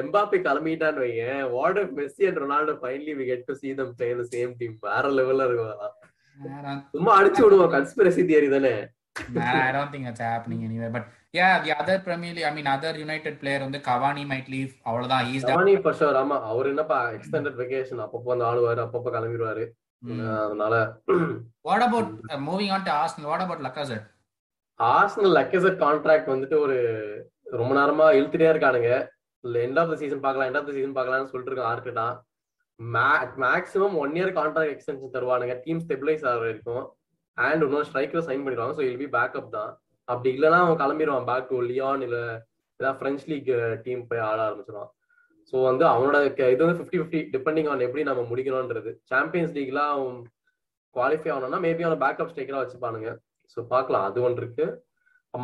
எம்பாப்பே 0.00 0.38
கிளம்பிட்டான்னு 0.46 1.02
வையேன் 1.04 1.42
what 1.56 1.78
if 1.82 1.94
Messi 2.00 2.26
and 2.30 2.40
Ronaldo 2.44 2.74
finally 2.82 3.14
we 3.20 3.26
get 3.30 3.46
to 3.50 3.56
see 3.60 3.72
them 3.80 3.90
play 3.98 4.10
in 4.14 4.18
the 4.22 4.28
same 4.34 4.52
team 4.60 4.76
வேற 4.88 5.12
லெவல்ல 5.18 5.46
இருக்கும் 5.48 5.72
சும்மா 6.96 7.12
அடிச்சு 7.18 7.42
விடுவோம் 7.44 7.74
கன்ஸ்பிரசி 7.76 8.24
தியரி 8.30 8.50
தானே 8.56 8.74
I 9.56 9.68
don't 9.72 9.90
think 9.92 10.06
it's 10.10 10.22
happening 10.28 10.60
anyway. 10.66 10.88
But 10.90 11.04
yeah, 11.34 11.52
the 11.64 11.72
other 11.80 11.96
Premier 12.06 12.32
League, 12.34 12.46
I 12.48 12.54
mean 12.56 12.68
other 12.68 12.92
United 13.04 13.34
player 13.42 13.60
வந்து 13.64 13.80
Cavani 13.86 14.24
might 14.32 14.48
leave. 14.54 14.72
அவ்வளவுதான். 14.88 15.24
He's 15.28 15.42
done. 15.42 15.52
தவானி 15.52 15.74
for 15.84 15.92
sure 16.00 16.16
ஆமா 16.22 16.36
அவர் 16.50 16.68
என்னப்பா 16.72 16.98
எக்ஸ்டெண்டட் 17.16 17.58
வெகேஷன் 17.62 18.02
அப்பப்போ 18.04 18.30
வந்து 18.32 18.46
ஆடுவாரு 18.50 18.82
அப்பப்போ 18.86 19.12
கிளம்பிடுவாரு 19.16 19.64
Mm. 20.02 20.18
அதனால 20.40 20.74
about 21.84 22.08
uh, 22.26 22.38
moving 22.48 22.70
on 22.70 22.82
to 22.84 22.92
Arsenal? 22.94 23.28
What 23.30 23.42
about 23.44 23.60
Lacazette? 23.66 24.08
Arsenal 24.80 25.34
Lacazette 25.38 25.76
contract 25.84 26.32
வந்துட்டு 26.32 26.56
ஒரு 26.64 26.76
ரொம்ப 27.46 27.72
நேரமா 27.80 28.06
இழுத்துட்டே 28.18 28.48
இருக்கானுங்க. 28.52 28.90
எண்ட் 29.66 29.80
ஆஃப் 29.80 29.90
த 29.92 29.96
சீசன் 30.02 30.24
பார்க்கலாம் 30.26 30.48
எண்ட் 30.48 30.58
ஆஃப் 30.60 30.68
த 30.68 30.74
சீசன் 30.76 30.96
பார்க்கலாம்னு 30.98 31.30
சொல்லிட்டு 31.32 31.52
இருக்கான் 31.52 31.72
ஆர்கிட்டா 31.72 32.06
maximum 33.44 33.96
one 34.02 34.14
year 34.18 34.32
contract 34.38 34.72
extension 34.74 35.14
தருவானுங்க. 35.16 35.54
Team 35.64 35.82
stabilise 35.84 36.24
ஆகிற 36.30 36.46
இருக்கும் 36.54 36.84
அண்ட் 37.38 37.64
இன்னொரு 37.66 37.86
ஸ்ட்ரைக்கர் 37.88 38.26
சைன் 38.28 38.42
பண்ணிடுவாங்க. 38.44 38.74
ஸோ 38.78 38.84
இல் 38.88 39.00
பி 39.02 39.08
பேக்கப் 39.16 39.54
தான். 39.58 39.70
அப்படி 40.08 40.30
இல்லைன்னா 40.36 40.58
அவன் 40.64 40.80
கிளம்பிடுவான். 40.82 41.28
பேக் 41.30 41.48
டு 41.50 41.58
லியான் 41.70 42.02
இல்ல 42.06 42.18
ஏதாவது 42.80 42.98
ஃப்ரெஞ்ச் 43.00 43.24
லீக் 43.30 43.50
டீம் 43.84 44.02
போய் 44.10 44.24
ஆட 44.28 44.38
ஆரம்பிச்சிருவான். 44.46 44.90
ஸோ 45.52 45.56
வந்து 45.68 45.84
அவனோட 45.92 46.16
இது 46.52 46.62
வந்து 46.64 46.78
ஃபிஃப்டி 46.78 46.98
ஃபிஃப்டி 47.00 47.20
டிபெண்டிங் 47.34 47.68
ஆன் 47.72 47.84
எப்படி 47.86 48.04
நம்ம 48.10 48.24
முடிக்கணும்ன்றது. 48.30 48.92
சாம்பியன்ஸ் 49.12 49.54
லீக்லாம் 49.58 49.92
அவன் 49.96 50.18
குவாலிஃபை 50.96 51.30
ஆகணும்னா 51.34 51.60
மேபி 51.66 51.86
அவனை 51.86 51.98
பேக்கப் 52.04 52.30
ஸ்ட்ரைக்கராக 52.32 52.62
வச்சுப்பானுங்க. 52.64 53.10
ஸோ 53.56 53.60
பார்க்கலாம். 53.74 54.06
அது 54.08 54.18
ஒன்று 54.26 54.42
இருக்கு. 54.44 54.66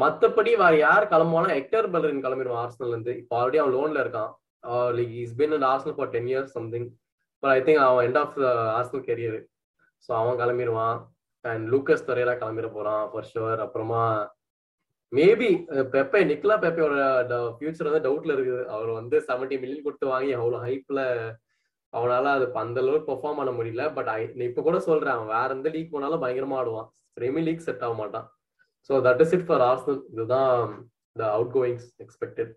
மத்தபடி 0.03 0.51
வேற 0.63 0.75
யார் 0.87 1.05
கிளம்புவானா 1.13 1.51
ஹெக்டர் 1.59 1.87
பெல்லரின் 1.93 2.25
கிளம்பிடுவான் 2.27 2.63
ஆர்சனல் 2.65 2.93
இருந்து. 2.95 3.13
இப்போ 3.21 3.35
ஆல்ரெடி 3.39 3.61
அவன் 3.63 3.77
லோன்ல 3.77 4.03
இருக்கான். 4.05 4.33
Like 4.97 5.15
is 5.23 5.37
been 5.41 5.55
and 5.57 5.67
Arsenal 5.71 5.97
for 5.99 6.13
ten 6.17 6.29
years 6.33 6.53
something 6.59 6.89
but 7.43 7.53
I 7.57 7.61
think 7.69 7.83
அவன் 7.87 8.05
end 8.09 8.21
of 8.23 8.37
Arsenal 8.79 9.05
career 9.09 9.39
so 10.07 10.11
அவன் 10.21 10.41
கிளம்பிடுவான். 10.43 10.99
அண்ட் 11.45 11.65
லூக்கஸ் 11.73 12.07
துறையெல்லாம் 12.09 12.41
கிளம்பிட 12.43 12.69
போறான் 12.77 13.05
ஃபார் 13.11 13.29
ஷுவர் 13.33 13.61
அப்புறமா 13.67 14.03
மேபி 15.13 15.51
பெப்பே 15.95 16.21
நிக்லா 16.31 16.57
பெப்பையோட 16.65 17.37
ஃபியூச்சர் 17.55 17.89
வந்து 17.89 18.07
டவுட்ல 18.09 18.35
இருக்குது. 18.37 18.65
அவர் 18.75 18.91
வந்து 18.99 19.17
செவன்டி 19.29 19.57
மில்லியன் 19.63 19.87
கொடுத்து 19.87 20.07
வாங்கி 20.15 20.33
அவ்வளோ 20.41 20.59
ஹைப்ல 20.67 21.01
அவனால 21.93 22.25
அது 22.37 22.47
அந்த 22.63 22.79
அளவுக்கு 22.83 23.09
பெர்ஃபார்ம் 23.09 23.41
பண்ண 23.41 23.53
முடியல. 23.57 23.85
பட் 23.97 24.11
இப்ப 24.49 24.63
கூட 24.67 24.79
சொல்றேன் 24.89 25.15
அவன் 25.15 25.33
வேற 25.37 25.49
எந்த 25.57 25.71
லீக் 25.77 25.95
போனாலும் 25.95 26.23
பயங்கரமா 26.25 26.59
ஆடுவான். 26.61 26.89
பிரேமி 27.17 27.43
லீக் 27.49 27.67
செட் 27.67 27.83
ஆக 27.87 27.97
மாட்டான். 28.03 28.29
So 28.89 28.93
that 28.93 29.21
is 29.21 29.33
it 29.33 29.47
for 29.47 29.61
Arsenal 29.61 30.01
இதுதான் 30.13 30.91
the 31.13 31.33
out 31.33 31.55
goings 31.55 32.03
expected. 32.03 32.53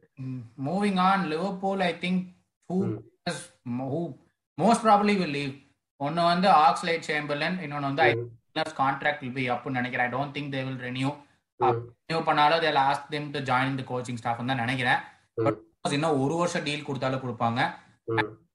Moving 0.66 0.98
on, 0.98 1.32
Liverpool, 1.32 1.80
I 1.80 1.94
think 1.94 2.36
who, 2.74 2.78
Mm. 2.78 3.00
is- 3.30 3.54
who 3.70 4.18
most 4.62 4.80
probably 4.84 5.18
will 5.18 5.34
leave. 5.34 5.62
ஒன்னு 5.96 6.24
வந்து 6.24 6.50
ஆக்ஸ்லைட் 6.50 7.04
சேம்பர்லன் 7.08 7.60
இன்னொன்னு 7.66 7.82
வந்து 7.82 8.02
ஐ 8.02 8.14
கான்ட்ராக்ட் 8.54 9.20
வில் 9.20 9.34
பி 9.34 9.50
அப்னு 9.50 9.70
நினைக்கிறேன். 9.70 10.12
I 10.12 10.20
don't 10.20 10.32
think 10.32 10.56
they 10.56 10.64
will 10.64 10.80
renew 10.80 11.16
renew 11.60 12.24
பண்ணாலும் 12.26 12.60
they 12.60 12.72
lost 12.72 13.10
them 13.10 13.32
to 13.32 13.40
join 13.40 13.76
the 13.76 13.84
coaching 13.84 14.18
staff 14.18 14.38
தான் 14.38 14.56
நினைக்கிறேன். 14.56 14.98
But 15.34 15.60
இன்னும் 15.90 16.22
ஒரு 16.22 16.36
வருஷம் 16.36 16.64
டீல் 16.64 16.84
கொடுத்தாலும் 16.84 17.20
கொடுப்பாங்க. 17.20 17.74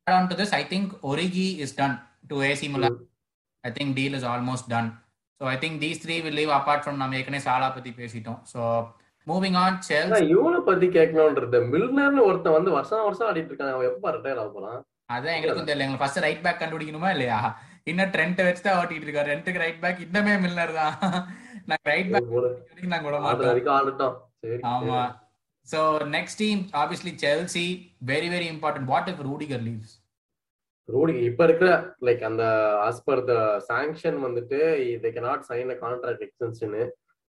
On 0.04 0.26
to 0.26 0.36
this 0.36 0.50
I 0.50 0.64
think 0.64 0.98
Origi 1.02 1.56
is 1.56 1.74
done 1.74 2.08
to 2.26 2.40
AC 2.40 2.70
Milan 2.70 2.96
I 3.60 3.70
think 3.70 3.94
deal 3.94 4.14
is 4.14 4.24
almost 4.24 4.68
done 4.68 5.02
so 5.40 5.44
I 5.54 5.56
think 5.64 5.78
these 5.84 6.02
three 6.04 6.16
will 6.24 6.38
leave 6.40 6.52
apart 6.58 6.82
from 6.84 7.00
நம்ம 7.02 7.16
ஏற்கனவே 7.20 7.42
சாலா 7.48 7.68
பத்தி 7.76 7.90
பேசிட்டோம். 8.00 8.40
ஸோ 8.52 8.60
மூவிங் 9.26 9.58
ஆன் 9.62 9.78
செல் 9.88 10.12
இவனை 10.34 10.60
பத்தி 10.68 10.86
கேட்கணும்ன்றது 10.98 11.58
மில்னர்னு 11.72 12.22
ஒருத்தன் 12.28 12.56
வந்து 12.58 12.70
வருஷம் 12.76 13.06
வருஷம் 13.08 13.28
ஆடிட்டு 13.30 13.52
இருக்கான். 13.52 13.74
அவன் 13.74 13.90
எப்ப 13.92 14.12
ரிட்டையர் 14.16 14.40
ஆக 14.42 14.50
போறான்? 14.56 14.78
அதான் 15.14 15.36
எங்களுக்கும் 15.36 15.68
தெரியல. 15.68 15.84
எங்களுக்கு 15.84 16.04
ஃபர்ஸ்ட் 16.04 16.24
ரைட் 16.26 16.42
பேக் 16.46 16.60
கண்டுபிடிக்கணுமா 16.62 17.10
இல்லையா? 17.16 17.38
இன்னும் 17.90 18.12
ட்ரெண்ட் 18.14 18.40
வச்சு 18.46 18.64
தான் 18.64 18.78
ஓட்டிட்டு 18.80 19.06
இருக்காரு. 19.06 19.32
ரெண்டுக்கு 19.34 19.62
ரைட் 19.64 19.80
பேக் 19.84 20.02
இன்னமே 20.06 20.34
மில்லர் 20.44 20.74
தான். 20.80 20.96
நாங்க 21.70 21.84
ரைட் 21.92 22.10
பேக் 22.14 22.32
வரைக்கும் 23.50 23.76
ஆடட்டும். 23.78 24.16
சரி 24.42 24.60
ஆமா. 24.72 25.00
So 25.66 25.80
next 26.16 26.40
team 26.42 26.60
obviously 26.82 27.12
Chelsea 27.22 27.66
very 28.10 28.28
very 28.34 28.46
important 28.54 28.90
what 28.92 29.08
if 29.12 29.24
Rudiger 29.28 29.64
leaves 29.68 29.94
ரோடி 30.88 31.14
இப்ப 31.30 31.44
இருக்கிற 31.44 31.70
லைக் 32.06 32.22
அந்த 32.28 32.44
ஆஸ் 32.86 33.04
பர் 33.06 33.22
த 33.30 33.34
சாங்ஷன் 33.70 34.18
வந்துட்டு 34.26 34.58
they 35.04 35.10
not 35.26 35.44
sign 35.50 35.72
a 35.74 35.76
contract 35.84 36.24
extension 36.26 36.76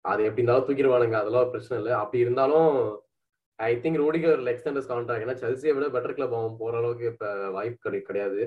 அது 0.04 0.20
எப்படி 0.26 0.42
இருந்தாலும் 0.42 0.66
தூக்கிடுவானுங்க 0.68 1.16
அதெல்லாம் 1.20 1.44
ஒரு 1.44 1.52
பிரச்சனை 1.54 1.78
இல்லை. 1.80 1.92
அப்படி 2.02 2.18
இருந்தாலும் 2.24 2.70
I 3.58 3.70
think 3.82 4.00
Rudiger 4.04 4.42
extends 4.52 4.90
contract 4.92 5.24
ஏன்னா 5.26 5.36
செல்சியை 5.42 5.72
விட 5.76 5.86
பெட்டர் 5.96 6.16
கிளப் 6.18 6.36
அவன் 6.38 6.58
போற 6.60 6.74
அளவுக்கு 6.82 7.06
இப்ப 7.12 7.32
வாய்ப்பு 7.56 7.80
கிடை 7.86 8.00
கிடையாது. 8.02 8.40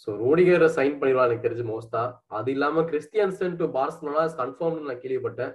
ஸோ 0.00 0.08
ரூடிகரை 0.22 0.68
சைன் 0.78 0.98
பண்ணிடுவான் 1.00 1.28
எனக்கு 1.28 1.46
தெரிஞ்சு 1.46 1.66
மோஸ்டா 1.72 2.02
அது 2.38 2.50
இல்லாம 2.56 2.82
கிறிஸ்டியன்சன் 2.90 3.58
டு 3.60 3.66
பார்சலோனா 3.78 4.24
கன்ஃபார்ம்னு 4.42 4.88
நான் 4.90 5.02
கேள்விப்பட்டேன். 5.04 5.52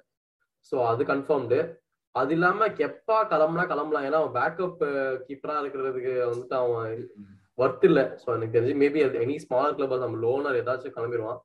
ஸோ 0.72 0.76
அது 0.92 1.04
கன்ஃபார்ம்டு 1.12 1.60
அது 2.16 2.32
இல்லாம 2.38 2.68
கெப்பா 2.80 3.18
கிளம்புனா 3.34 3.66
கிளம்பலாம். 3.74 4.06
ஏன்னா 4.08 4.20
அவன் 4.22 4.38
பேக்கப் 4.40 4.82
கீப்பரா 5.28 5.56
uh, 5.56 5.62
இருக்கிறதுக்கு 5.64 6.14
வந்துட்டு 6.32 6.56
அவன் 6.64 6.96
ஒர்த் 7.62 7.86
இல்ல. 7.89 8.02
ஸோ 8.21 8.28
எனக்கு 8.36 8.56
தெரிஞ்சு 8.58 8.76
மேபி 8.84 9.00
எனி 9.24 9.38
ஸ்மால் 9.45 9.76
கிளப் 9.78 9.95
நம்ம 10.04 10.19
லோனர் 10.26 10.60
ஏதாச்சும் 10.62 10.95
கிளம்பிடுவான். 10.97 11.39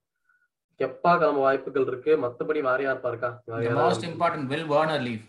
கெப்பா 0.81 1.13
கிளம்ப 1.21 1.41
வாய்ப்புகள் 1.47 1.89
இருக்கு. 1.91 2.13
மத்தபடி 2.25 2.61
வேற 2.69 2.83
யார் 2.87 3.09
இருக்கா? 3.13 3.31
Most 3.85 4.07
important 4.11 4.51
will 4.53 4.69
Werner 4.75 5.05
leave 5.09 5.25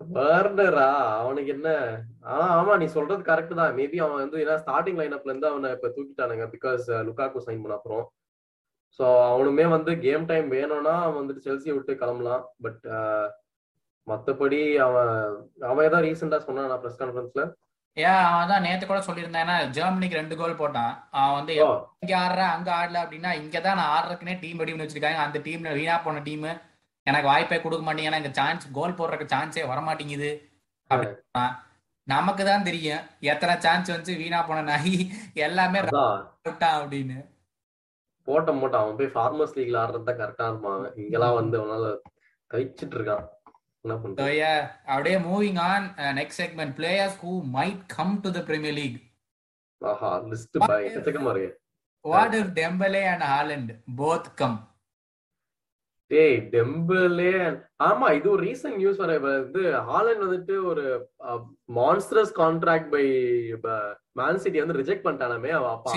வர்னரா 0.00 0.90
அவனுக்கு 1.22 1.50
என்ன? 1.54 1.68
ஆனா 2.32 2.44
ஆமா 2.58 2.74
நீ 2.80 2.86
சொல்றது 2.96 3.22
கரெக்ட் 3.28 3.54
தான். 3.60 3.72
மேபி 3.78 3.98
அவன் 4.04 4.20
வந்து 4.22 4.42
ஏன்னா 4.42 4.54
ஸ்டார்டிங் 4.64 4.98
லைனப்ல 5.00 5.32
இருந்து 5.32 5.48
அவனை 5.50 5.68
இப்ப 5.76 5.88
தூக்கிட்டானுங்க 5.96 6.44
பிகாஸ் 6.52 6.84
லுக்காக்கு 7.08 7.44
சைன் 7.46 7.62
பண்ண 7.62 7.78
அப்புறம். 7.78 8.04
ஸோ 8.98 9.06
அவனுமே 9.30 9.64
வந்து 9.76 9.92
கேம் 10.04 10.28
டைம் 10.30 10.46
வேணும்னா 10.56 10.94
அவன் 11.06 11.18
வந்துட்டு 11.20 11.46
செல்சியை 11.46 11.74
விட்டு 11.76 11.94
கிளம்பலாம். 12.02 12.44
பட் 12.66 12.84
மத்தபடி 14.06 14.60
அவன் 14.86 15.12
அவன் 15.70 15.86
ஏதாவது 15.88 16.06
ரீசெண்டா 16.08 16.38
சொன்னான் 16.46 16.78
ப்ரெஸ் 16.84 17.00
கான்ஃபரன்ஸ்ல 17.02 17.42
ஏன் 18.06 18.22
அவன் 18.30 18.50
தான் 18.52 18.64
நேத்து 18.66 18.84
கூட 18.86 19.00
சொல்லியிருந்தேன் 19.06 19.44
ஏன்னா 19.44 19.56
ஜெர்மனிக்கு 19.76 20.18
ரெண்டு 20.20 20.34
கோல் 20.40 20.60
போட்டான். 20.60 20.92
அவன் 21.18 21.36
வந்து 21.38 21.54
இங்க 22.04 22.14
ஆடுற 22.22 22.42
அங்க 22.56 22.70
ஆடல 22.80 22.98
அப்படின்னா 23.04 23.30
இங்க 23.42 23.56
தான் 23.66 23.78
நான் 23.80 23.92
ஆடுறதுக்குனே 23.94 24.34
டீம் 24.42 24.60
ரெடி 24.62 24.72
பண்ணி 24.72 24.86
வச்சிருக்காங்க. 24.86 25.22
அந்த 25.26 25.38
டீம்ல 25.46 25.72
வீணா 25.78 25.96
போன 26.04 26.22
டீம் 26.28 26.46
எனக்கு 27.06 27.30
வாய்ப்பே 27.32 27.58
கொடுக்க 27.62 27.82
மாட்டீங்கன்னா 27.86 28.20
இந்த 28.22 28.32
சான்ஸ் 28.38 28.66
கோல் 28.76 28.98
போடுறதுக்கு 28.98 29.34
சான்ஸே 29.34 29.64
வரமாட்டேங்குது. 29.72 30.30
அப்படின்னா 30.90 31.44
நமக்கு 32.14 32.42
தான் 32.48 32.66
தெரியும் 32.68 33.06
எத்தனை 33.32 33.54
சான்ஸ் 33.64 33.88
வந்து 33.94 34.12
வீணா 34.20 34.38
போன 34.48 34.62
நாய். 34.68 34.94
எல்லாமே 35.46 35.80
விட்டான் 35.86 36.78
அப்படின்னு. 36.80 37.18
போட்ட 38.28 38.52
மூட்டை 38.60 38.78
அவன் 38.80 38.98
போய் 39.00 39.14
ஃபார்மர்ஸ் 39.14 39.56
லீக்ல 39.58 39.80
ஆடுறது 39.82 40.06
தான் 40.08 40.20
கரெக்டா 40.20 40.46
இருப்பான். 40.50 40.84
இங்கெல்லாம் 41.02 41.36
வந்து 41.40 41.56
அவனால 41.60 41.84
கழிச்சிட்டு 42.50 42.96
இருக்கான். 42.98 43.24
So 44.18 44.26
yeah, 44.26 44.72
Avde 44.88 45.22
moving 45.24 45.58
on. 45.58 45.94
Uh, 45.98 46.12
next 46.12 46.36
segment: 46.36 46.76
players 46.76 47.14
who 47.20 47.42
might 47.42 47.88
come 47.88 48.20
to 48.22 48.30
the 48.30 48.42
Premier 48.42 48.72
League. 48.72 49.00
Aha, 49.82 50.20
list 50.20 50.48
what 50.52 50.68
by 50.68 50.82
if, 50.82 50.94
What 52.02 52.34
if 52.34 52.48
Dembele 52.54 53.02
and 53.12 53.22
Haaland 53.22 53.76
both 53.86 54.34
come? 54.36 54.67
டேய் 56.10 56.36
டெம்பிளே 56.52 57.32
ஆமா 57.86 58.06
இது 58.18 58.26
ஒரு 58.34 58.42
ரீசன்ட் 58.46 58.78
நியூஸ் 58.80 59.00
வர 59.02 59.14
வந்து 59.24 59.62
ஹாலண்ட் 59.88 60.22
வந்துட்டு 60.24 60.54
ஒரு 60.70 60.84
monsters 61.78 62.32
contract 62.40 62.88
by 62.94 63.02
Man 64.20 64.40
City 64.44 64.62
வந்து 64.62 64.78
reject 64.80 65.04
பண்ணிட்டானாமே 65.06 65.50
அவ 65.58 65.66
அப்பா. 65.74 65.92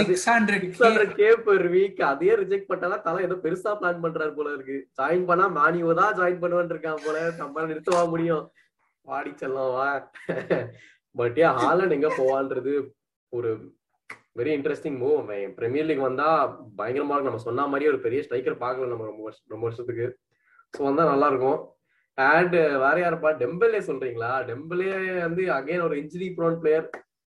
Six 0.00 0.26
hundred 0.30 1.14
K 1.20 1.30
per 1.46 1.66
week 1.74 2.02
அதையே 2.10 2.34
ரிஜெக்ட் 2.42 2.68
பண்ணிட்டானா 2.68 2.98
தலை 3.06 3.22
ஏதோ 3.28 3.38
பெருசா 3.46 3.72
பிளான் 3.80 4.04
பண்றாரு 4.04 4.34
போல 4.34 4.52
இருக்கு. 4.52 4.76
ஜாயின் 4.98 5.26
பண்ணா 5.30 5.46
மானியோ 5.58 5.94
தான் 6.00 6.16
ஜாயின் 6.20 6.42
பண்ணுவேன் 6.42 6.72
இருக்கான் 6.74 7.04
போல. 7.06 7.16
நம்ம 7.40 7.66
நிறுத்தவா 7.72 8.02
முடியும். 8.14 8.44
வாடி 9.06 9.32
செல்லம் 9.42 9.72
வா. 9.74 9.88
பட் 11.14 11.36
ஏன் 11.44 11.58
ஹாலண்ட் 11.60 11.96
எங்க 11.96 12.08
போவான்றது? 12.18 12.72
ஒரு 13.32 13.50
very 14.38 14.52
interesting 14.56 14.98
move 15.02 15.30
Premier 15.58 15.88
League 15.88 16.06
வந்தா 16.08 16.28
பயங்கரமா 16.78 17.14
இருக்கும். 17.14 17.30
நம்ம 17.30 17.44
சொன்ன 17.48 17.66
மாதிரி 17.72 17.90
ஒரு 17.92 18.00
பெரிய 18.06 18.20
ஸ்ட்ரைக்கர் 18.26 18.62
பார்க்கல 18.64 18.90
நம்ம 18.92 19.06
ரொம்ப 19.10 19.32
ரொம்ப 19.54 19.64
வருஷத்துக்கு. 19.66 20.06
ஸோ 20.74 20.82
வந்தா 20.88 21.04
நல்லா 21.12 21.28
இருக்கும் 21.32 21.60
அண்ட் 22.18 22.56
வேற 22.84 22.96
யாருப்பா? 23.02 23.30
டெம்பலே 23.42 23.80
சொல்றீங்களா? 23.88 24.32
டெம்பலே 24.50 24.90
வந்து 25.26 25.42
அகைன் 25.58 25.84
ஒரு 25.86 25.96
injury 26.02 26.28
prone 26.36 26.58
player 26.62 26.86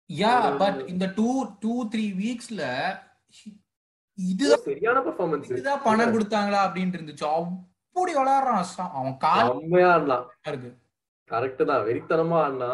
yeah 0.10 0.34
but 0.64 0.80
இந்த 0.92 1.06
டூ 1.20 1.30
டூ 1.64 1.74
த்ரீ 1.94 2.06
வீக்ஸ்ல 2.20 2.64
இது 4.18 4.46
சரியான 4.68 5.00
பெர்ஃபார்மன்ஸ் 5.08 5.50
இதுதான் 5.54 5.84
பணம் 5.88 6.14
கொடுத்தாங்களா 6.14 6.60
அப்படின்னு 6.68 6.98
இருந்துச்சு. 6.98 7.26
அப்படி 7.32 8.14
விளையாடுறான் 8.20 8.94
அவன் 9.00 9.18
கால் 9.26 9.50
செம்மையா 9.50 9.90
ஆடலாம் 9.96 10.26
இருக்கு. 10.52 10.72
கரெக்ட் 11.30 11.64
தான். 11.72 11.84
வெறித்தனமா 11.88 12.38
ஆடினா 12.44 12.72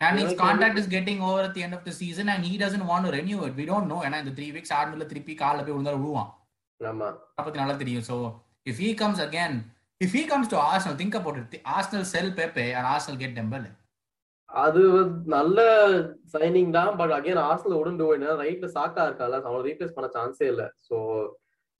and 0.00 0.18
his 0.18 0.34
contract 0.34 0.78
is 0.78 0.86
getting 0.86 1.20
over 1.20 1.40
at 1.42 1.54
the 1.54 1.62
end 1.62 1.74
of 1.74 1.84
the 1.84 1.92
season 1.92 2.28
and 2.28 2.44
he 2.44 2.58
doesn't 2.58 2.86
want 2.86 3.06
to 3.06 3.12
renew 3.12 3.38
it 3.44 3.54
we 3.56 3.66
don't 3.66 3.88
know 3.90 4.00
ஏன்னா 4.06 4.18
இந்த 4.22 4.32
த்ரீ 4.38 4.48
வீக்ஸ் 4.56 4.74
ஆடுனதுல 4.78 5.06
திருப்பி 5.12 5.34
கால்ல 5.42 5.62
போய் 5.62 5.76
விழுந்தா 5.76 5.94
விழுவான் 5.96 6.30
பத்தி 7.40 7.62
நல்லா 7.62 7.76
தெரியும் 7.82 8.06
so 8.10 8.16
if 8.66 8.78
he 8.84 8.90
comes 9.02 9.18
again 9.28 9.54
if 10.00 10.12
he 10.12 10.22
comes 10.32 10.46
to 10.52 10.56
Arsenal 10.68 10.96
think 11.02 11.14
about 11.20 11.36
it 11.42 11.54
Arsenal 11.76 12.04
sell 12.12 12.30
Pepe 12.40 12.68
and 12.78 12.86
Arsenal 12.94 13.18
get 13.24 13.34
Dembele 13.40 13.72
அது 14.50 14.82
நல்ல 15.34 15.58
சைனிங் 16.34 16.70
தான் 16.76 16.92
பட் 16.98 17.14
அகைன் 17.16 17.40
ஆர்சனல் 17.46 17.78
உடன் 17.78 17.98
டூ 18.00 18.06
ரைட்ல 18.42 18.68
சாக்கா 18.76 19.02
இருக்கால 19.08 19.40
அவனை 19.48 19.62
ரீப்ளேஸ் 19.68 19.96
பண்ண 19.96 20.08
சான்ஸே 20.16 20.46
இல்ல 20.52 20.64
சோ 20.88 20.96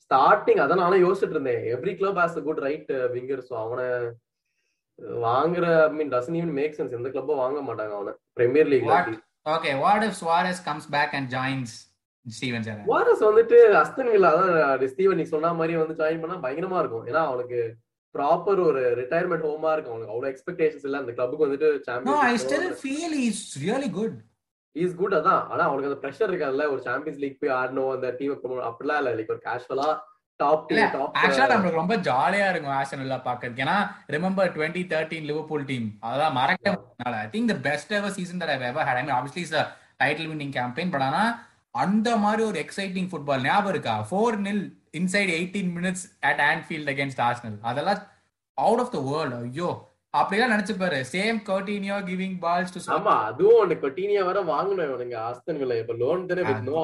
ஸ்டார்டிங் 0.05 0.61
அதான் 0.65 0.83
நானும் 0.85 1.05
யோசிச்சுட்டு 1.05 1.37
இருந்தேன் 1.37 1.63
every 1.75 1.93
club 2.01 2.19
has 2.23 2.37
good 2.49 2.63
right 2.67 2.91
winger 3.15 3.45
so 3.49 3.55
அவனை 3.63 3.87
வாங்குற 4.99 5.65
I 5.87 5.93
mean 5.99 6.13
doesn't 6.13 6.37
even 6.41 6.55
make 6.61 6.77
sense 6.79 6.95
எந்த 6.99 7.09
கிளப்பும் 7.15 7.43
வாங்க 7.45 7.61
மாட்டாங்க 7.69 7.95
அவனை. 7.99 8.15
பிரீமியர் 8.39 8.71
லீக்ல 8.75 8.93
What? 8.93 9.09
okay 9.55 9.75
what 9.83 10.01
if 10.07 10.15
Suarez 10.21 10.59
comes 10.69 10.87
back 10.95 11.11
and 11.19 11.27
joins 11.35 11.73
Steven 12.27 12.63
Gerrard? 12.67 12.87
வாரஸ் 12.93 13.25
வந்துட்டு 13.27 13.59
அஸ்தன் 13.81 14.13
வில்லா 14.13 14.31
அதான் 14.37 14.87
ஸ்டீவன் 14.93 15.21
நீ 15.23 15.27
சொன்ன 15.33 15.53
மாதிரி 15.59 15.75
வந்து 15.81 15.99
ஜாயின் 16.01 16.23
பண்ணா 16.23 16.39
பயங்கரமா 16.47 16.79
இருக்கும். 16.83 17.05
ஏன்னா 17.11 17.23
அவனுக்கு 17.31 17.59
ப்ராப்பர் 18.15 18.61
ஒரு 18.69 18.83
ரிட்டையர்மெண்ட் 19.01 19.47
ஹோமா 19.49 19.71
இருக்கும். 19.75 19.95
அவனுக்கு 19.95 20.15
அவ்வளவு 20.15 20.31
எக்ஸ்பெக்டேஷன்ஸ் 20.33 20.87
இல்ல. 20.89 21.03
அந்த 21.03 21.13
கிளப்புக்கு 21.13 21.47
வந்துட்டு 21.47 21.69
no 22.09 22.17
I 22.31 22.35
still 22.45 22.65
champion 22.65 22.81
feel 22.85 23.13
he's 23.23 23.41
really 23.67 23.91
good. 23.99 24.17
Is 24.77 24.97
good 25.01 25.15
அதான். 25.15 25.43
ஆனா 25.53 25.63
அவனுக்கு 25.69 25.91
அந்த 25.91 26.01
ப்ரெஷர் 26.05 26.31
இருக்காதுல்ல. 26.31 26.65
ஒரு 26.73 26.81
சாம்பியன்ஸ் 26.89 27.21
லீக் 27.25 27.41
போய் 27.43 27.57
ஆடணும். 27.61 27.93
அந்த 27.97 28.11
டீம் 28.19 28.35
அப்படிலாம் 28.71 29.01
இல்ல. 29.03 29.15
லைக் 29.19 29.33
ஒரு 29.35 29.43
கேஷுவலா 29.49 29.89
ஆக்சுவலா 31.19 31.51
நம்மளுக்கு 31.53 31.81
ரொம்ப 31.81 31.97
ஜாலியா 32.07 32.47
இருக்கும் 32.51 32.79
ஆசனல்ல 32.79 33.17
பாக்குறதுக்கு 33.27 33.65
ஏன்னா 33.65 33.77
remember 34.15 34.53
twenty 34.55 34.83
thirteen 34.91 35.29
Liverpool 35.31 35.67
team 35.67 35.87
அதெல்லாம் 36.03 36.37
மறக்க 36.39 36.75
I 37.19 37.29
think 37.31 37.53
the 37.53 37.59
best 37.67 37.95
ever 37.95 38.15
season 38.17 38.41
that 38.43 38.53
I 38.55 38.69
ever 38.69 38.87
had 38.89 38.99
I 38.99 39.05
mean 39.05 39.17
obviously 39.17 39.45
is 39.47 39.55
title 40.01 40.29
winning 40.31 40.55
campaign 40.57 40.93
but 40.95 41.07
ஆனா 41.07 41.23
அந்த 41.75 42.11
மாதிரி 42.19 42.43
ஒரு 42.45 42.59
எக்ஸைட்டிங் 42.63 43.09
ஃபுட்பால் 43.11 43.43
ஞாபகம் 43.45 43.73
இருக்கா? 43.73 43.95
Four 44.09 44.37
nil 44.45 44.63
inside 44.95 45.33
eighteen 45.35 45.73
minutes 45.77 46.05
at 46.29 46.43
Anfield 46.47 46.91
against 46.93 47.23
Arsenal 47.25 47.59
அதெல்லாம் 47.65 48.01
out 48.59 48.83
of 48.85 48.93
the 48.95 49.01
world 49.09 49.37
ஐயோ 49.41 49.71
அப்படிலாம் 50.17 50.53
நினைச்சு 50.53 50.75
பாரு. 50.81 50.99
Same 51.13 51.39
Coutinho 51.49 51.97
giving 52.09 52.37
balls 52.43 52.75
to 52.75 52.81
ஆமா 52.97 53.15
அதுவும் 53.29 53.59
ஒண்ணு. 53.63 53.77
கொட்டீனியா 53.85 54.23
வர 54.29 54.41
வாங்கணும் 54.51 54.89
இவனுங்க 54.89 55.17
ஆஸ்டன் 55.29 55.61
வில்ல 55.63 55.79
இப்ப 55.83 55.97
லோன் 56.03 56.27
தானே 56.31 56.45
with 56.49 56.67
no 56.69 56.83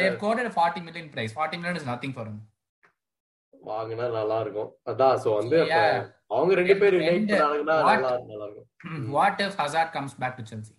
they've 0.00 0.18
quoted 0.18 0.46
a 0.46 0.54
40 0.56 0.82
million 0.88 1.08
price. 1.08 1.34
40 1.36 1.60
million 1.60 1.76
is 1.76 1.86
nothing 1.92 2.14
for 2.18 2.24
him. 2.24 2.38
வாங்கினா 3.54 4.06
நல்லா 4.14 4.36
இருக்கும். 4.40 4.70
அதான் 4.90 5.18
சோ 5.24 5.30
வந்து. 5.40 5.58
அவங்க 6.30 6.52
ரெண்டு 6.60 6.74
பேரும் 6.80 7.00
யுனைட் 7.00 7.26
பண்ணாங்கன்னா 7.32 7.76
நல்லா 7.82 8.12
நல்லா 8.30 8.46
இருக்கும். 8.48 8.68
what 9.16 9.40
if 9.40 9.54
Hazard 9.56 9.90
comes 9.96 10.14
back 10.22 10.34
to 10.38 10.44
Chelsea? 10.50 10.74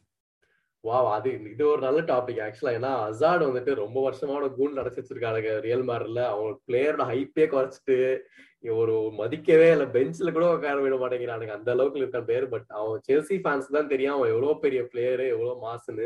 வா 0.84 0.96
அது 1.16 1.30
இது 1.52 1.64
ஒரு 1.74 1.82
நல்ல 1.86 2.00
டாபிக் 2.10 2.40
ஆக்சுவலா 2.46 2.74
ஏன்னா 2.78 2.90
அசாட் 3.10 3.46
வந்துட்டு 3.48 3.74
ரொம்ப 3.84 3.98
வருஷமான 4.08 4.48
கூண்டு 4.58 4.82
அடைச்சு 4.82 5.02
வச்சிருக்காங்க 5.02 5.52
ரியல் 5.66 5.86
மாரில 5.90 6.22
அவங்க 6.32 6.52
பிளேயரோட 6.68 7.04
ஹைப்பே 7.12 7.46
குறைச்சிட்டு 7.54 7.98
ஒரு 8.82 8.96
மதிக்கவே 9.20 9.70
இல்ல. 9.76 9.86
பெஞ்ச்ல 9.96 10.32
கூட 10.36 10.46
உட்கார 10.56 10.82
விட 10.84 10.98
மாட்டேங்கிறானுங்க. 11.04 11.56
அந்த 11.60 11.70
அளவுக்கு 11.76 12.02
இருக்க 12.02 12.20
பேர். 12.32 12.46
பட் 12.54 12.68
அவன் 12.80 13.02
செல்சி 13.08 13.38
ஃபேன்ஸ் 13.44 13.74
தான் 13.78 13.90
தெரியும் 13.94 14.16
அவன் 14.18 14.32
எவ்வளவு 14.34 14.62
பெரிய 14.66 14.82
பிளேயரு 14.92 15.26
எவ்வளவு 15.36 15.64
மாசுன்னு 15.66 16.06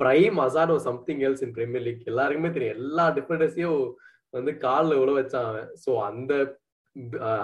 பிரைம் 0.00 0.38
அசாட் 0.46 0.74
ஒரு 0.76 0.82
something 0.88 1.22
else 1.26 1.44
in 1.46 1.54
Premier 1.58 1.84
League 1.88 2.08
எல்லாருக்குமே 2.12 2.50
தெரியும். 2.56 2.78
எல்லா 2.78 3.04
டிஃபரென்ஸையும் 3.18 3.82
வந்து 4.34 4.52
காலில் 4.66 5.00
விழ 5.02 5.10
வச்சான் 5.18 5.48
அவன். 5.50 5.70
சோ 5.84 5.90
அந்த 6.10 6.32